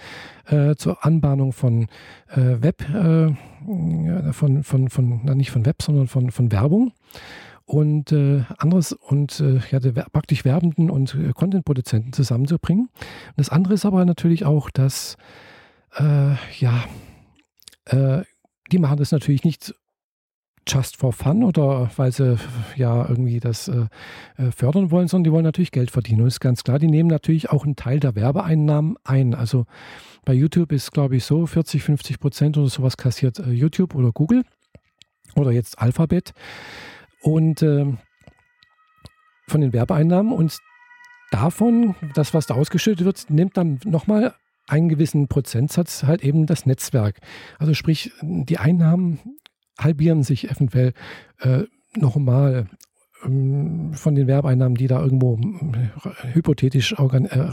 äh, 0.48 0.76
zur 0.76 1.06
Anbahnung 1.06 1.54
von 1.54 1.84
äh, 2.30 2.62
Web, 2.62 2.82
äh, 2.90 3.34
von, 4.32 4.64
von, 4.64 4.90
von, 4.90 5.22
na, 5.24 5.36
nicht 5.36 5.52
von 5.52 5.66
Web, 5.66 5.82
sondern 5.82 6.08
von, 6.08 6.32
von 6.32 6.52
Werbung 6.52 6.94
und 7.66 8.12
äh, 8.12 8.44
anderes 8.58 8.94
und 8.94 9.40
äh, 9.42 9.60
ja, 9.70 9.80
praktisch 10.12 10.46
Werbenden 10.46 10.90
und 10.90 11.14
äh, 11.14 11.34
Content-Produzenten 11.34 12.14
zusammenzubringen. 12.14 12.90
Und 12.96 13.38
das 13.38 13.50
andere 13.50 13.76
ist 13.76 13.86
aber 13.86 14.04
natürlich 14.06 14.46
auch, 14.46 14.72
dass 14.72 15.18
äh, 15.98 16.36
ja, 16.60 16.86
äh, 17.86 18.24
die 18.72 18.80
machen 18.80 18.98
das 18.98 19.12
natürlich 19.12 19.44
nicht 19.44 19.74
just 20.68 20.98
for 20.98 21.14
fun 21.14 21.44
oder 21.44 21.90
weil 21.96 22.12
sie 22.12 22.38
ja 22.76 23.08
irgendwie 23.08 23.40
das 23.40 23.68
äh, 23.68 23.88
äh, 24.38 24.52
fördern 24.52 24.92
wollen, 24.92 25.08
sondern 25.08 25.24
die 25.24 25.32
wollen 25.32 25.44
natürlich 25.44 25.72
Geld 25.72 25.92
verdienen. 25.92 26.22
Und 26.22 26.28
ist 26.28 26.40
ganz 26.40 26.64
klar, 26.64 26.80
die 26.80 26.88
nehmen 26.88 27.10
natürlich 27.10 27.50
auch 27.50 27.66
einen 27.66 27.76
Teil 27.76 28.00
der 28.00 28.16
Werbeeinnahmen 28.16 28.96
ein. 29.04 29.34
Also 29.34 29.66
bei 30.26 30.34
YouTube 30.34 30.72
ist, 30.72 30.92
glaube 30.92 31.16
ich, 31.16 31.26
so 31.26 31.46
40, 31.46 31.84
50 31.84 32.20
Prozent 32.20 32.58
oder 32.58 32.70
sowas 32.70 32.98
kassiert 32.98 33.40
äh, 33.40 33.52
YouTube 33.52 33.96
oder 33.96 34.12
Google 34.12 34.44
oder 35.36 35.52
jetzt 35.52 35.80
Alphabet. 35.80 36.34
Und 37.22 37.62
äh, 37.64 37.86
von 39.48 39.62
den 39.62 39.74
Werbeeinnahmen 39.74 40.32
und 40.32 40.58
davon, 41.32 41.96
das, 42.14 42.34
was 42.34 42.46
da 42.46 42.54
ausgeschüttet 42.54 43.06
wird, 43.06 43.30
nimmt 43.30 43.58
dann 43.58 43.80
nochmal 43.86 44.36
einen 44.70 44.90
gewissen 44.90 45.28
Prozentsatz 45.28 46.04
halt 46.04 46.24
eben 46.24 46.46
das 46.46 46.66
Netzwerk. 46.66 47.20
Also 47.58 47.74
sprich, 47.74 48.12
die 48.22 48.58
Einnahmen 48.58 49.20
halbieren 49.78 50.24
sich 50.24 50.50
eventuell 50.50 50.94
äh, 51.40 51.64
nochmal 51.96 52.68
ähm, 53.24 53.94
von 53.94 54.16
den 54.16 54.28
Werbeeinnahmen, 54.28 54.76
die 54.76 54.88
da 54.88 55.02
irgendwo 55.02 55.38
äh, 55.38 56.34
hypothetisch 56.34 56.98
organ 57.00 57.26
äh, 57.26 57.52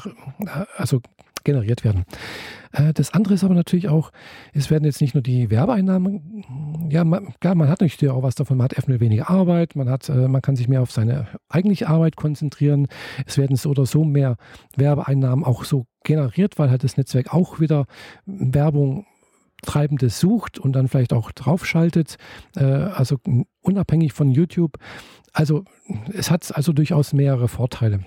also 0.76 1.00
generiert 1.46 1.84
werden. 1.84 2.04
Äh, 2.72 2.92
das 2.92 3.14
andere 3.14 3.34
ist 3.34 3.44
aber 3.44 3.54
natürlich 3.54 3.88
auch, 3.88 4.12
es 4.52 4.70
werden 4.70 4.84
jetzt 4.84 5.00
nicht 5.00 5.14
nur 5.14 5.22
die 5.22 5.50
Werbeeinnahmen, 5.50 6.44
ja, 6.90 7.04
man, 7.04 7.34
klar, 7.40 7.54
man 7.54 7.68
hat 7.68 7.80
natürlich 7.80 8.10
auch 8.10 8.22
was 8.22 8.34
davon, 8.34 8.58
man 8.58 8.66
hat 8.66 8.74
eventuell 8.74 9.00
weniger 9.00 9.30
Arbeit, 9.30 9.76
man, 9.76 9.88
hat, 9.88 10.08
äh, 10.08 10.28
man 10.28 10.42
kann 10.42 10.56
sich 10.56 10.68
mehr 10.68 10.82
auf 10.82 10.92
seine 10.92 11.28
eigentliche 11.48 11.88
Arbeit 11.88 12.16
konzentrieren. 12.16 12.88
Es 13.24 13.38
werden 13.38 13.56
so 13.56 13.70
oder 13.70 13.86
so 13.86 14.04
mehr 14.04 14.36
Werbeeinnahmen 14.76 15.44
auch 15.44 15.64
so 15.64 15.86
generiert, 16.04 16.58
weil 16.58 16.70
halt 16.70 16.84
das 16.84 16.96
Netzwerk 16.96 17.32
auch 17.32 17.60
wieder 17.60 17.86
Werbung 18.26 19.06
Treibendes 19.62 20.20
sucht 20.20 20.58
und 20.58 20.74
dann 20.74 20.86
vielleicht 20.86 21.14
auch 21.14 21.32
draufschaltet, 21.32 22.16
äh, 22.56 22.62
also 22.62 23.16
unabhängig 23.62 24.12
von 24.12 24.30
YouTube. 24.30 24.76
Also 25.32 25.64
es 26.12 26.30
hat 26.30 26.54
also 26.54 26.72
durchaus 26.72 27.14
mehrere 27.14 27.48
Vorteile 27.48 28.00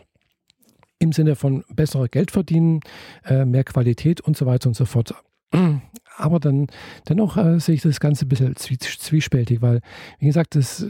im 0.99 1.13
Sinne 1.13 1.35
von 1.35 1.63
besserer 1.73 2.07
Geld 2.07 2.31
verdienen, 2.31 2.81
äh, 3.25 3.45
mehr 3.45 3.63
Qualität 3.63 4.21
und 4.21 4.37
so 4.37 4.45
weiter 4.45 4.67
und 4.67 4.75
so 4.75 4.85
fort. 4.85 5.13
Aber 6.17 6.39
dann 6.41 6.67
dennoch 7.07 7.37
äh, 7.37 7.59
sehe 7.59 7.75
ich 7.75 7.81
das 7.81 8.01
Ganze 8.01 8.25
ein 8.25 8.29
bisschen 8.29 8.55
zwiespältig, 8.57 9.61
weil, 9.61 9.79
wie 10.19 10.25
gesagt, 10.25 10.55
das, 10.55 10.85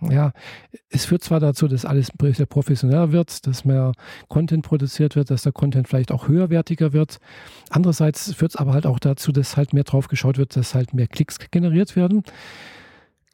ja, 0.00 0.32
es 0.90 1.04
führt 1.04 1.22
zwar 1.22 1.38
dazu, 1.38 1.68
dass 1.68 1.84
alles 1.84 2.10
bisschen 2.10 2.48
professioneller 2.48 3.12
wird, 3.12 3.46
dass 3.46 3.64
mehr 3.64 3.92
Content 4.28 4.64
produziert 4.64 5.14
wird, 5.14 5.30
dass 5.30 5.42
der 5.42 5.52
Content 5.52 5.86
vielleicht 5.86 6.10
auch 6.10 6.26
höherwertiger 6.26 6.92
wird. 6.92 7.18
Andererseits 7.70 8.34
führt 8.34 8.52
es 8.52 8.56
aber 8.56 8.72
halt 8.72 8.86
auch 8.86 8.98
dazu, 8.98 9.30
dass 9.30 9.56
halt 9.56 9.72
mehr 9.72 9.84
drauf 9.84 10.08
geschaut 10.08 10.36
wird, 10.36 10.56
dass 10.56 10.74
halt 10.74 10.92
mehr 10.92 11.06
Klicks 11.06 11.38
generiert 11.52 11.94
werden. 11.94 12.24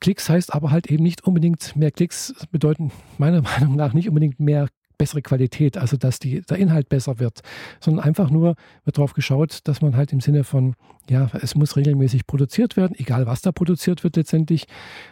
Klicks 0.01 0.29
heißt 0.29 0.53
aber 0.53 0.71
halt 0.71 0.89
eben 0.89 1.03
nicht 1.03 1.25
unbedingt 1.25 1.77
mehr 1.77 1.93
Klicks, 1.93 2.35
bedeuten 2.51 2.93
meiner 3.17 3.41
Meinung 3.43 3.75
nach 3.77 3.95
nicht 3.95 4.09
unbedingt 4.09 4.39
mehr 4.39 4.69
bessere 5.03 5.21
Qualität, 5.21 5.77
also 5.77 5.97
dass 5.97 6.21
die, 6.21 6.43
der 6.43 6.59
Inhalt 6.59 6.89
besser 6.89 7.19
wird, 7.19 7.41
sondern 7.81 8.05
einfach 8.05 8.31
nur 8.31 8.55
wird 8.85 8.99
darauf 8.99 9.15
geschaut, 9.15 9.59
dass 9.65 9.83
man 9.83 9.97
halt 9.97 10.13
im 10.13 10.21
Sinne 10.21 10.45
von, 10.45 10.77
ja, 11.11 11.29
es 11.41 11.57
muss 11.57 11.77
regelmäßig 11.77 12.29
produziert 12.29 12.77
werden, 12.77 12.95
egal 12.97 13.27
was 13.27 13.43
da 13.43 13.51
produziert 13.51 14.05
wird 14.05 14.15
letztendlich. 14.15 14.67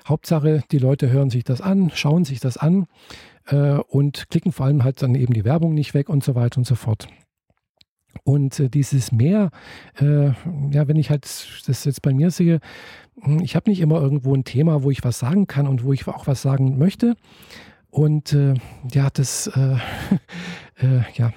Hauptsache, 0.07 0.63
die 0.71 0.79
Leute 0.79 1.11
hören 1.11 1.29
sich 1.29 1.43
das 1.43 1.61
an, 1.61 1.91
schauen 1.93 2.25
sich 2.25 2.39
das 2.39 2.57
an 2.57 2.87
äh, 3.47 3.79
und 3.89 4.31
klicken 4.31 4.53
vor 4.53 4.67
allem 4.67 4.85
halt 4.85 5.03
dann 5.03 5.17
eben 5.17 5.33
die 5.33 5.45
Werbung 5.45 5.75
nicht 5.75 5.93
weg 5.93 6.09
und 6.09 6.23
so 6.23 6.37
weiter 6.37 6.59
und 6.59 6.69
so 6.69 6.77
fort. 6.77 7.09
Und 8.23 8.61
äh, 8.61 8.69
dieses 8.69 9.11
Mehr, 9.11 9.51
äh, 9.99 10.27
ja, 10.71 10.87
wenn 10.87 10.97
ich 10.97 11.11
halt 11.11 11.25
das 11.25 11.85
jetzt 11.85 12.03
bei 12.03 12.15
mir 12.15 12.31
sehe, 12.31 12.61
hm, 13.23 13.41
ich 13.41 13.57
habe 13.57 13.69
nicht 13.69 13.81
immer 13.81 14.01
irgendwo 14.01 14.37
ein 14.37 14.45
Thema, 14.45 14.85
wo 14.85 14.93
ich 14.93 15.03
was 15.03 15.19
sagen 15.19 15.49
kann 15.49 15.67
und 15.67 15.83
wo 15.83 15.93
ich 15.93 16.07
auch 16.07 16.29
was 16.29 16.43
sagen 16.43 16.79
möchte, 16.79 17.17
und 17.91 18.33
äh, 18.33 18.55
ja, 18.93 19.09
das, 19.13 19.49
äh, 19.49 19.77
äh, 20.85 21.03
ja. 21.15 21.33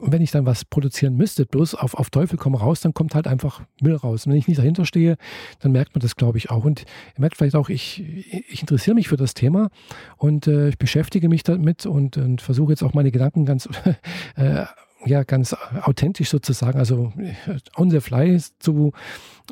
Und 0.00 0.12
wenn 0.12 0.22
ich 0.22 0.30
dann 0.30 0.46
was 0.46 0.64
produzieren 0.64 1.14
müsste, 1.16 1.44
bloß 1.44 1.74
auf, 1.74 1.94
auf 1.94 2.08
Teufel 2.08 2.38
komm 2.38 2.54
raus, 2.54 2.80
dann 2.80 2.94
kommt 2.94 3.14
halt 3.14 3.26
einfach 3.26 3.62
Müll 3.82 3.96
raus. 3.96 4.24
Und 4.24 4.32
wenn 4.32 4.38
ich 4.38 4.48
nicht 4.48 4.58
dahinter 4.58 4.86
stehe, 4.86 5.16
dann 5.58 5.72
merkt 5.72 5.94
man 5.94 6.00
das, 6.00 6.16
glaube 6.16 6.38
ich, 6.38 6.50
auch. 6.50 6.64
Und 6.64 6.80
ihr 6.80 7.20
merkt 7.20 7.36
vielleicht 7.36 7.54
auch, 7.54 7.68
ich, 7.68 8.02
ich 8.48 8.62
interessiere 8.62 8.94
mich 8.94 9.08
für 9.08 9.18
das 9.18 9.34
Thema 9.34 9.68
und 10.16 10.46
äh, 10.46 10.70
ich 10.70 10.78
beschäftige 10.78 11.28
mich 11.28 11.42
damit 11.42 11.84
und, 11.84 12.16
und 12.16 12.40
versuche 12.40 12.72
jetzt 12.72 12.82
auch 12.82 12.94
meine 12.94 13.10
Gedanken 13.10 13.44
ganz, 13.44 13.68
äh, 14.36 14.64
ja, 15.04 15.22
ganz 15.22 15.54
authentisch 15.82 16.30
sozusagen, 16.30 16.78
also 16.78 17.12
äh, 17.18 17.58
on 17.76 17.90
the 17.90 18.00
fly 18.00 18.40
zu 18.58 18.92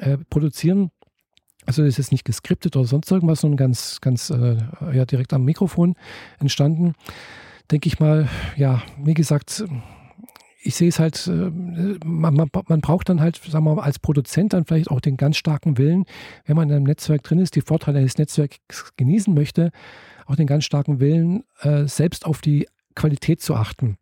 äh, 0.00 0.16
produzieren. 0.30 0.90
Also 1.68 1.84
ist 1.84 1.98
jetzt 1.98 2.12
nicht 2.12 2.24
geskriptet 2.24 2.76
oder 2.76 2.86
sonst 2.86 3.12
irgendwas, 3.12 3.42
sondern 3.42 3.58
ganz, 3.58 4.00
ganz 4.00 4.30
äh, 4.30 4.56
ja, 4.90 5.04
direkt 5.04 5.34
am 5.34 5.44
Mikrofon 5.44 5.96
entstanden. 6.38 6.94
Denke 7.70 7.88
ich 7.88 8.00
mal, 8.00 8.26
ja, 8.56 8.82
wie 9.04 9.12
gesagt, 9.12 9.64
ich 10.62 10.74
sehe 10.76 10.88
es 10.88 10.98
halt, 10.98 11.26
äh, 11.26 11.50
man, 12.02 12.32
man, 12.32 12.48
man, 12.68 12.80
braucht 12.80 13.10
dann 13.10 13.20
halt, 13.20 13.36
sagen 13.46 13.66
wir 13.66 13.74
mal, 13.74 13.82
als 13.82 13.98
Produzent 13.98 14.54
dann 14.54 14.64
vielleicht 14.64 14.90
auch 14.90 15.02
den 15.02 15.18
ganz 15.18 15.36
starken 15.36 15.76
Willen, 15.76 16.06
wenn 16.46 16.56
man 16.56 16.70
in 16.70 16.76
einem 16.76 16.86
Netzwerk 16.86 17.22
drin 17.22 17.38
ist, 17.38 17.54
die 17.54 17.60
Vorteile 17.60 18.00
des 18.00 18.16
Netzwerks 18.16 18.94
genießen 18.96 19.34
möchte, 19.34 19.70
auch 20.24 20.36
den 20.36 20.46
ganz 20.46 20.64
starken 20.64 21.00
Willen, 21.00 21.44
äh, 21.60 21.84
selbst 21.84 22.24
auf 22.24 22.40
die 22.40 22.66
Qualität 22.94 23.42
zu 23.42 23.54
achten. 23.54 23.98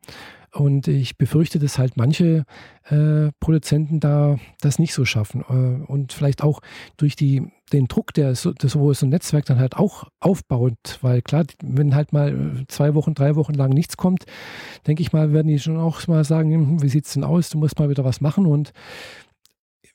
Und 0.56 0.88
ich 0.88 1.18
befürchte, 1.18 1.58
dass 1.58 1.78
halt 1.78 1.96
manche 1.96 2.44
äh, 2.84 3.30
Produzenten 3.40 4.00
da 4.00 4.38
das 4.60 4.78
nicht 4.78 4.94
so 4.94 5.04
schaffen. 5.04 5.42
Äh, 5.48 5.90
und 5.90 6.12
vielleicht 6.12 6.42
auch 6.42 6.60
durch 6.96 7.14
die, 7.14 7.52
den 7.72 7.88
Druck, 7.88 8.14
der 8.14 8.34
so, 8.34 8.52
das, 8.52 8.76
wo 8.76 8.92
so 8.94 9.04
ein 9.04 9.10
Netzwerk 9.10 9.44
dann 9.44 9.58
halt 9.58 9.76
auch 9.76 10.04
aufbaut. 10.18 10.98
Weil 11.02 11.20
klar, 11.20 11.44
wenn 11.62 11.94
halt 11.94 12.12
mal 12.12 12.64
zwei 12.68 12.94
Wochen, 12.94 13.14
drei 13.14 13.36
Wochen 13.36 13.54
lang 13.54 13.70
nichts 13.70 13.96
kommt, 13.96 14.24
denke 14.86 15.02
ich 15.02 15.12
mal, 15.12 15.32
werden 15.32 15.48
die 15.48 15.58
schon 15.58 15.76
auch 15.76 16.06
mal 16.06 16.24
sagen, 16.24 16.52
hm, 16.52 16.82
wie 16.82 16.88
sieht 16.88 17.06
es 17.06 17.12
denn 17.12 17.24
aus? 17.24 17.50
Du 17.50 17.58
musst 17.58 17.78
mal 17.78 17.90
wieder 17.90 18.04
was 18.04 18.22
machen. 18.22 18.46
Und 18.46 18.72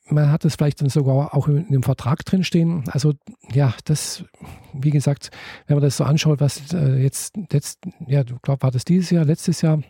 man 0.09 0.31
hat 0.31 0.45
es 0.45 0.55
vielleicht 0.55 0.81
dann 0.81 0.89
sogar 0.89 1.33
auch 1.33 1.47
in 1.47 1.71
dem 1.71 1.83
Vertrag 1.83 2.23
drinstehen. 2.23 2.83
Also 2.91 3.13
ja, 3.51 3.73
das, 3.85 4.25
wie 4.73 4.91
gesagt, 4.91 5.31
wenn 5.65 5.77
man 5.77 5.83
das 5.83 5.97
so 5.97 6.03
anschaut, 6.03 6.39
was 6.39 6.71
äh, 6.73 6.97
jetzt, 6.97 7.35
jetzt, 7.51 7.79
ja, 8.05 8.23
du 8.23 8.37
glaubst, 8.41 8.63
war 8.63 8.71
das 8.71 8.85
dieses 8.85 9.09
Jahr, 9.09 9.25
letztes 9.25 9.61
Jahr 9.61 9.81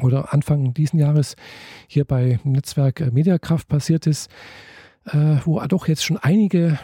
oder 0.00 0.32
Anfang 0.32 0.74
diesen 0.74 0.98
Jahres 0.98 1.36
hier 1.86 2.04
bei 2.04 2.38
Netzwerk 2.44 3.00
äh, 3.00 3.10
Mediakraft 3.10 3.68
passiert 3.68 4.06
ist, 4.06 4.30
äh, 5.06 5.36
wo 5.44 5.60
doch 5.66 5.88
jetzt 5.88 6.04
schon 6.04 6.18
einige 6.18 6.78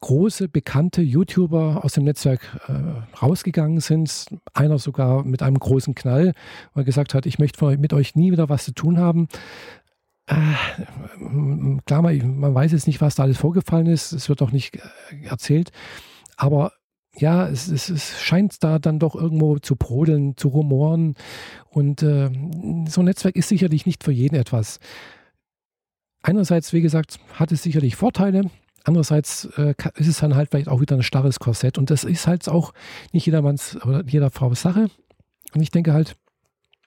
große, 0.00 0.48
bekannte 0.48 1.02
YouTuber 1.02 1.84
aus 1.84 1.94
dem 1.94 2.04
Netzwerk 2.04 2.60
äh, 2.68 3.16
rausgegangen 3.22 3.80
sind. 3.80 4.26
Einer 4.52 4.78
sogar 4.78 5.24
mit 5.24 5.42
einem 5.42 5.58
großen 5.58 5.94
Knall, 5.94 6.32
weil 6.72 6.82
er 6.82 6.84
gesagt 6.84 7.14
hat, 7.14 7.26
ich 7.26 7.38
möchte 7.38 7.76
mit 7.78 7.92
euch 7.92 8.14
nie 8.14 8.32
wieder 8.32 8.48
was 8.48 8.64
zu 8.64 8.72
tun 8.72 8.98
haben. 8.98 9.28
Äh, 10.26 10.36
klar, 11.84 12.02
man, 12.02 12.38
man 12.38 12.54
weiß 12.54 12.72
jetzt 12.72 12.86
nicht, 12.86 13.00
was 13.00 13.14
da 13.14 13.24
alles 13.24 13.38
vorgefallen 13.38 13.86
ist. 13.86 14.12
Es 14.12 14.28
wird 14.28 14.42
auch 14.42 14.52
nicht 14.52 14.76
äh, 14.76 14.80
erzählt. 15.26 15.70
Aber 16.36 16.72
ja, 17.16 17.48
es, 17.48 17.68
es, 17.68 17.88
es, 17.90 18.20
scheint 18.20 18.62
da 18.64 18.78
dann 18.78 18.98
doch 18.98 19.14
irgendwo 19.14 19.58
zu 19.58 19.76
brodeln, 19.76 20.36
zu 20.36 20.48
rumoren. 20.48 21.14
Und 21.70 22.02
äh, 22.02 22.30
so 22.88 23.00
ein 23.00 23.04
Netzwerk 23.04 23.36
ist 23.36 23.48
sicherlich 23.48 23.86
nicht 23.86 24.04
für 24.04 24.12
jeden 24.12 24.36
etwas. 24.36 24.80
Einerseits, 26.22 26.72
wie 26.72 26.80
gesagt, 26.80 27.18
hat 27.34 27.52
es 27.52 27.62
sicherlich 27.62 27.96
Vorteile. 27.96 28.50
Andererseits 28.84 29.46
äh, 29.56 29.74
ist 29.96 30.08
es 30.08 30.18
dann 30.18 30.34
halt 30.34 30.50
vielleicht 30.50 30.68
auch 30.68 30.80
wieder 30.80 30.96
ein 30.96 31.02
starres 31.02 31.38
Korsett. 31.38 31.78
Und 31.78 31.90
das 31.90 32.04
ist 32.04 32.26
halt 32.26 32.48
auch 32.48 32.72
nicht 33.12 33.26
jedermanns 33.26 33.76
oder 33.84 34.04
jeder 34.06 34.30
Frau 34.30 34.52
Sache. 34.54 34.88
Und 35.54 35.62
ich 35.62 35.70
denke 35.70 35.92
halt, 35.92 36.16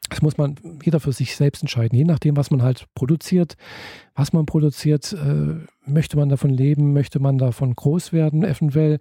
das 0.09 0.21
muss 0.21 0.37
man 0.37 0.55
jeder 0.83 0.99
für 0.99 1.11
sich 1.11 1.35
selbst 1.35 1.61
entscheiden, 1.61 1.97
je 1.97 2.05
nachdem, 2.05 2.37
was 2.37 2.51
man 2.51 2.61
halt 2.61 2.85
produziert, 2.95 3.55
was 4.15 4.33
man 4.33 4.45
produziert. 4.45 5.13
Äh, 5.13 5.65
möchte 5.85 6.17
man 6.17 6.29
davon 6.29 6.49
leben? 6.49 6.93
Möchte 6.93 7.19
man 7.19 7.37
davon 7.37 7.73
groß 7.73 8.13
werden? 8.13 8.43
Eventuell 8.43 8.99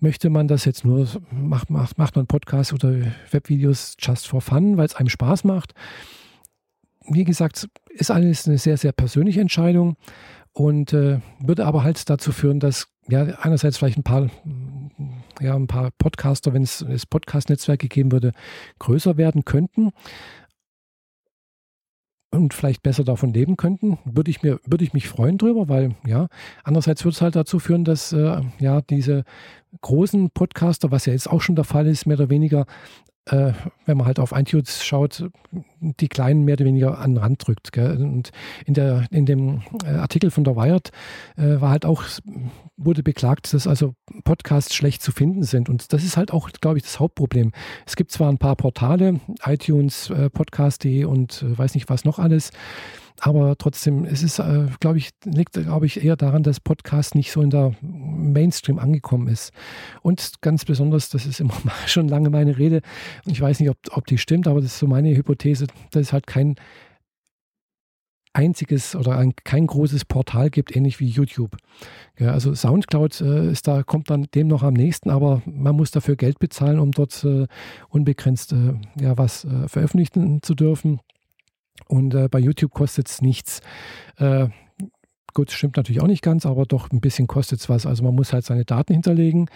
möchte 0.00 0.30
man 0.30 0.48
das 0.48 0.64
jetzt 0.64 0.84
nur, 0.84 1.06
macht, 1.30 1.70
macht, 1.70 1.98
macht 1.98 2.16
man 2.16 2.26
Podcasts 2.26 2.72
oder 2.72 2.92
Webvideos 3.30 3.96
just 3.98 4.26
for 4.26 4.40
fun, 4.40 4.76
weil 4.76 4.86
es 4.86 4.96
einem 4.96 5.08
Spaß 5.08 5.44
macht. 5.44 5.74
Wie 7.08 7.24
gesagt, 7.24 7.68
ist 7.88 8.10
alles 8.10 8.46
eine 8.46 8.58
sehr, 8.58 8.76
sehr 8.76 8.92
persönliche 8.92 9.40
Entscheidung 9.40 9.96
und 10.52 10.92
äh, 10.92 11.20
würde 11.40 11.66
aber 11.66 11.82
halt 11.84 12.10
dazu 12.10 12.32
führen, 12.32 12.60
dass 12.60 12.88
ja 13.08 13.22
einerseits 13.40 13.78
vielleicht 13.78 13.98
ein 13.98 14.02
paar 14.02 14.28
ja, 15.40 15.54
ein 15.54 15.66
paar 15.66 15.90
Podcaster, 15.98 16.52
wenn 16.52 16.62
es 16.62 16.84
das 16.88 17.06
Podcast-Netzwerk 17.06 17.80
gegeben 17.80 18.12
würde, 18.12 18.32
größer 18.78 19.16
werden 19.16 19.44
könnten 19.44 19.92
und 22.30 22.52
vielleicht 22.54 22.82
besser 22.82 23.04
davon 23.04 23.32
leben 23.32 23.56
könnten, 23.56 23.98
würde 24.04 24.30
ich 24.30 24.42
mir, 24.42 24.60
würde 24.66 24.84
ich 24.84 24.92
mich 24.92 25.08
freuen 25.08 25.38
drüber, 25.38 25.68
weil 25.68 25.94
ja, 26.06 26.28
andererseits 26.62 27.04
würde 27.04 27.14
es 27.14 27.20
halt 27.22 27.36
dazu 27.36 27.58
führen, 27.58 27.84
dass 27.84 28.12
äh, 28.12 28.42
ja 28.58 28.80
diese 28.82 29.24
großen 29.80 30.30
Podcaster, 30.30 30.90
was 30.90 31.06
ja 31.06 31.12
jetzt 31.12 31.30
auch 31.30 31.40
schon 31.40 31.56
der 31.56 31.64
Fall 31.64 31.86
ist, 31.86 32.06
mehr 32.06 32.18
oder 32.18 32.30
weniger 32.30 32.66
äh, 33.30 33.52
wenn 33.86 33.96
man 33.96 34.06
halt 34.06 34.18
auf 34.18 34.32
iTunes 34.32 34.84
schaut, 34.84 35.28
die 35.80 36.08
Kleinen 36.08 36.44
mehr 36.44 36.54
oder 36.54 36.64
weniger 36.64 36.98
an 36.98 37.12
den 37.12 37.18
Rand 37.18 37.46
drückt. 37.46 37.72
Gell? 37.72 37.96
Und 37.96 38.30
in, 38.66 38.74
der, 38.74 39.06
in 39.10 39.26
dem 39.26 39.62
äh, 39.84 39.90
Artikel 39.90 40.30
von 40.30 40.44
der 40.44 40.56
Wired 40.56 40.90
äh, 41.36 41.60
war 41.60 41.70
halt 41.70 41.86
auch, 41.86 42.04
wurde 42.76 43.02
beklagt, 43.02 43.52
dass 43.54 43.66
also 43.66 43.94
Podcasts 44.24 44.74
schlecht 44.74 45.02
zu 45.02 45.12
finden 45.12 45.42
sind. 45.42 45.68
Und 45.68 45.92
das 45.92 46.04
ist 46.04 46.16
halt 46.16 46.32
auch, 46.32 46.50
glaube 46.60 46.78
ich, 46.78 46.84
das 46.84 47.00
Hauptproblem. 47.00 47.52
Es 47.86 47.96
gibt 47.96 48.10
zwar 48.10 48.30
ein 48.30 48.38
paar 48.38 48.56
Portale, 48.56 49.20
iTunes, 49.44 50.10
äh, 50.10 50.30
Podcast.de 50.30 51.04
und 51.04 51.42
äh, 51.42 51.56
weiß 51.58 51.74
nicht 51.74 51.88
was 51.88 52.04
noch 52.04 52.18
alles, 52.18 52.50
aber 53.20 53.56
trotzdem, 53.56 54.04
es 54.04 54.22
ist, 54.22 54.38
äh, 54.38 54.66
glaube 54.80 54.98
ich, 54.98 55.10
liegt, 55.24 55.52
glaube 55.52 55.86
ich, 55.86 56.04
eher 56.04 56.16
daran, 56.16 56.42
dass 56.42 56.60
Podcast 56.60 57.14
nicht 57.14 57.32
so 57.32 57.42
in 57.42 57.50
der 57.50 57.74
Mainstream 57.80 58.78
angekommen 58.78 59.28
ist. 59.28 59.52
Und 60.02 60.40
ganz 60.40 60.64
besonders, 60.64 61.10
das 61.10 61.26
ist 61.26 61.40
immer 61.40 61.54
schon 61.86 62.08
lange 62.08 62.30
meine 62.30 62.58
Rede, 62.58 62.80
ich 63.26 63.40
weiß 63.40 63.60
nicht, 63.60 63.70
ob, 63.70 63.78
ob 63.90 64.06
die 64.06 64.18
stimmt, 64.18 64.46
aber 64.46 64.60
das 64.60 64.72
ist 64.72 64.78
so 64.78 64.86
meine 64.86 65.14
Hypothese, 65.16 65.66
dass 65.90 66.02
es 66.02 66.12
halt 66.12 66.26
kein 66.26 66.56
einziges 68.32 68.94
oder 68.94 69.18
ein, 69.18 69.32
kein 69.42 69.66
großes 69.66 70.04
Portal 70.04 70.50
gibt, 70.50 70.74
ähnlich 70.76 71.00
wie 71.00 71.08
YouTube. 71.08 71.56
Ja, 72.18 72.32
also 72.32 72.54
Soundcloud 72.54 73.20
äh, 73.20 73.50
ist 73.50 73.66
da, 73.66 73.82
kommt 73.82 74.10
dann 74.10 74.28
dem 74.34 74.46
noch 74.46 74.62
am 74.62 74.74
nächsten, 74.74 75.10
aber 75.10 75.42
man 75.44 75.74
muss 75.74 75.90
dafür 75.90 76.14
Geld 76.14 76.38
bezahlen, 76.38 76.78
um 76.78 76.92
dort 76.92 77.24
äh, 77.24 77.46
unbegrenzt 77.88 78.52
äh, 78.52 78.74
ja, 79.00 79.18
was 79.18 79.44
äh, 79.44 79.66
veröffentlichen 79.66 80.42
zu 80.42 80.54
dürfen. 80.54 81.00
Und 81.86 82.14
äh, 82.14 82.28
bei 82.28 82.38
YouTube 82.38 82.72
kostet 82.72 83.08
es 83.08 83.22
nichts. 83.22 83.60
Äh, 84.16 84.48
gut, 85.34 85.50
stimmt 85.50 85.76
natürlich 85.76 86.02
auch 86.02 86.06
nicht 86.06 86.22
ganz, 86.22 86.46
aber 86.46 86.64
doch 86.64 86.90
ein 86.90 87.00
bisschen 87.00 87.26
kostet 87.26 87.60
es 87.60 87.68
was. 87.68 87.86
Also 87.86 88.02
man 88.02 88.14
muss 88.14 88.32
halt 88.32 88.44
seine 88.44 88.64
Daten 88.64 88.92
hinterlegen 88.92 89.48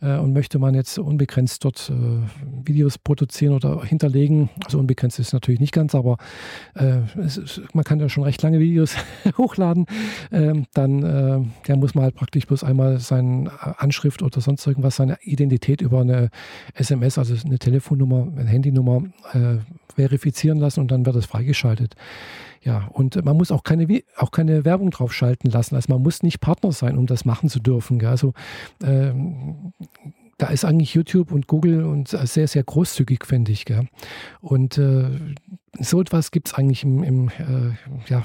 äh, 0.00 0.16
und 0.16 0.32
möchte 0.32 0.58
man 0.58 0.74
jetzt 0.74 0.98
unbegrenzt 0.98 1.64
dort 1.64 1.90
äh, 1.90 2.66
Videos 2.66 2.98
produzieren 2.98 3.54
oder 3.54 3.84
hinterlegen, 3.84 4.50
also 4.64 4.78
unbegrenzt 4.78 5.18
ist 5.18 5.32
natürlich 5.32 5.60
nicht 5.60 5.72
ganz, 5.72 5.94
aber 5.94 6.16
äh, 6.74 7.00
ist, 7.20 7.62
man 7.72 7.84
kann 7.84 8.00
ja 8.00 8.08
schon 8.08 8.24
recht 8.24 8.42
lange 8.42 8.58
Videos 8.60 8.94
hochladen, 9.38 9.86
ähm, 10.32 10.66
dann 10.74 11.02
äh, 11.02 11.40
ja, 11.66 11.76
muss 11.76 11.94
man 11.94 12.04
halt 12.04 12.14
praktisch 12.14 12.46
bloß 12.46 12.64
einmal 12.64 12.98
seine 12.98 13.50
Anschrift 13.78 14.22
oder 14.22 14.40
sonst 14.40 14.66
irgendwas, 14.66 14.96
seine 14.96 15.18
Identität 15.22 15.80
über 15.80 16.00
eine 16.00 16.30
SMS, 16.74 17.18
also 17.18 17.34
eine 17.44 17.58
Telefonnummer, 17.58 18.28
eine 18.36 18.48
Handynummer 18.48 19.02
äh, 19.32 19.58
verifizieren 19.94 20.58
lassen 20.58 20.80
und 20.80 20.90
dann 20.90 21.04
wird 21.06 21.16
es 21.16 21.26
freigeschaltet. 21.26 21.96
Ja, 22.62 22.88
und 22.92 23.24
man 23.24 23.36
muss 23.36 23.50
auch 23.50 23.62
keine, 23.62 23.86
auch 24.16 24.30
keine 24.30 24.64
Werbung 24.64 24.90
drauf 24.90 25.12
schalten 25.12 25.48
lassen. 25.48 25.74
Also 25.74 25.92
man 25.92 26.02
muss 26.02 26.22
nicht 26.22 26.40
Partner 26.40 26.72
sein, 26.72 26.98
um 26.98 27.06
das 27.06 27.24
machen 27.24 27.48
zu 27.48 27.60
dürfen. 27.60 28.04
Also 28.04 28.34
ähm, 28.82 29.72
da 30.38 30.48
ist 30.48 30.64
eigentlich 30.64 30.94
YouTube 30.94 31.32
und 31.32 31.46
Google 31.48 31.84
und 31.84 32.08
sehr, 32.08 32.48
sehr 32.48 32.62
großzügig, 32.62 33.24
finde 33.26 33.52
ich. 33.52 33.64
Gell? 33.64 33.88
Und 34.40 34.78
äh, 34.78 35.10
so 35.80 36.00
etwas 36.00 36.30
gibt 36.30 36.48
es 36.48 36.54
eigentlich 36.54 36.84
im, 36.84 37.02
im 37.02 37.28
äh, 37.28 37.72
ja, 38.08 38.24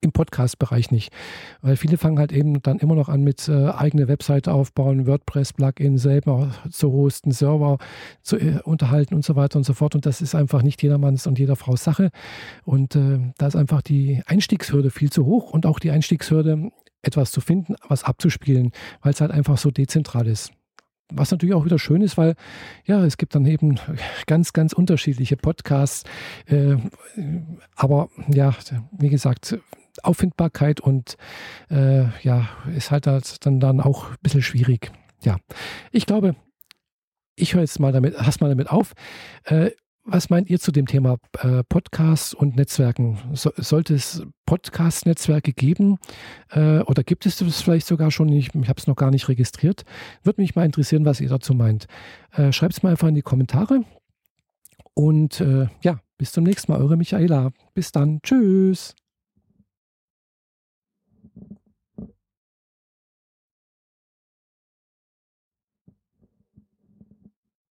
im 0.00 0.12
Podcast-Bereich 0.12 0.90
nicht. 0.90 1.12
Weil 1.60 1.76
viele 1.76 1.98
fangen 1.98 2.18
halt 2.18 2.32
eben 2.32 2.62
dann 2.62 2.78
immer 2.78 2.94
noch 2.94 3.08
an 3.08 3.22
mit 3.22 3.48
äh, 3.48 3.68
eigene 3.68 4.08
Webseite 4.08 4.52
aufbauen, 4.52 5.06
WordPress-Plugin 5.06 5.98
selber 5.98 6.52
zu 6.70 6.92
hosten, 6.92 7.32
Server 7.32 7.78
zu 8.22 8.38
äh, 8.38 8.60
unterhalten 8.64 9.14
und 9.14 9.24
so 9.24 9.36
weiter 9.36 9.58
und 9.58 9.64
so 9.64 9.74
fort. 9.74 9.94
Und 9.94 10.06
das 10.06 10.22
ist 10.22 10.34
einfach 10.34 10.62
nicht 10.62 10.82
jedermanns 10.82 11.26
und 11.26 11.38
jeder 11.38 11.56
Frau 11.56 11.76
Sache. 11.76 12.10
Und 12.64 12.96
äh, 12.96 13.18
da 13.38 13.46
ist 13.46 13.56
einfach 13.56 13.82
die 13.82 14.22
Einstiegshürde 14.26 14.90
viel 14.90 15.10
zu 15.10 15.26
hoch 15.26 15.52
und 15.52 15.66
auch 15.66 15.78
die 15.78 15.90
Einstiegshürde, 15.90 16.70
etwas 17.02 17.30
zu 17.30 17.40
finden, 17.40 17.76
was 17.88 18.04
abzuspielen, 18.04 18.72
weil 19.02 19.12
es 19.12 19.20
halt 19.20 19.30
einfach 19.30 19.58
so 19.58 19.70
dezentral 19.70 20.26
ist. 20.26 20.52
Was 21.12 21.30
natürlich 21.30 21.54
auch 21.54 21.64
wieder 21.64 21.78
schön 21.78 22.02
ist, 22.02 22.16
weil 22.16 22.36
ja, 22.84 23.04
es 23.04 23.16
gibt 23.16 23.34
dann 23.34 23.44
eben 23.46 23.78
ganz, 24.26 24.52
ganz 24.52 24.72
unterschiedliche 24.72 25.36
Podcasts. 25.36 26.04
Äh, 26.46 26.76
aber 27.74 28.08
ja, 28.28 28.54
wie 28.92 29.08
gesagt, 29.08 29.58
Auffindbarkeit 30.02 30.80
und 30.80 31.16
äh, 31.70 32.04
ja, 32.22 32.48
ist 32.74 32.90
halt 32.90 33.06
dann, 33.06 33.60
dann 33.60 33.80
auch 33.80 34.10
ein 34.10 34.16
bisschen 34.22 34.42
schwierig. 34.42 34.90
Ja, 35.22 35.38
ich 35.92 36.06
glaube, 36.06 36.34
ich 37.36 37.54
höre 37.54 37.62
jetzt 37.62 37.80
mal 37.80 37.92
damit, 37.92 38.18
hast 38.18 38.40
mal 38.40 38.48
damit 38.48 38.70
auf. 38.70 38.92
Äh, 39.44 39.70
was 40.04 40.30
meint 40.30 40.48
ihr 40.48 40.58
zu 40.58 40.72
dem 40.72 40.86
Thema 40.86 41.18
äh, 41.40 41.62
Podcasts 41.68 42.32
und 42.32 42.56
Netzwerken? 42.56 43.18
So, 43.34 43.52
sollte 43.56 43.94
es 43.94 44.22
Podcast-Netzwerke 44.46 45.52
geben 45.52 45.98
äh, 46.50 46.80
oder 46.80 47.04
gibt 47.04 47.26
es 47.26 47.36
das 47.36 47.62
vielleicht 47.62 47.86
sogar 47.86 48.10
schon? 48.10 48.28
Ich, 48.30 48.54
ich 48.54 48.68
habe 48.68 48.78
es 48.78 48.86
noch 48.86 48.96
gar 48.96 49.10
nicht 49.10 49.28
registriert. 49.28 49.84
Würde 50.22 50.40
mich 50.40 50.54
mal 50.54 50.64
interessieren, 50.64 51.04
was 51.04 51.20
ihr 51.20 51.28
dazu 51.28 51.54
meint. 51.54 51.86
Äh, 52.32 52.52
Schreibt 52.52 52.74
es 52.74 52.82
mal 52.82 52.90
einfach 52.90 53.08
in 53.08 53.14
die 53.14 53.22
Kommentare. 53.22 53.84
Und 54.94 55.40
äh, 55.40 55.68
ja, 55.82 56.00
bis 56.18 56.32
zum 56.32 56.44
nächsten 56.44 56.72
Mal, 56.72 56.80
eure 56.80 56.96
Michaela. 56.96 57.50
Bis 57.74 57.92
dann. 57.92 58.20
Tschüss. 58.22 58.94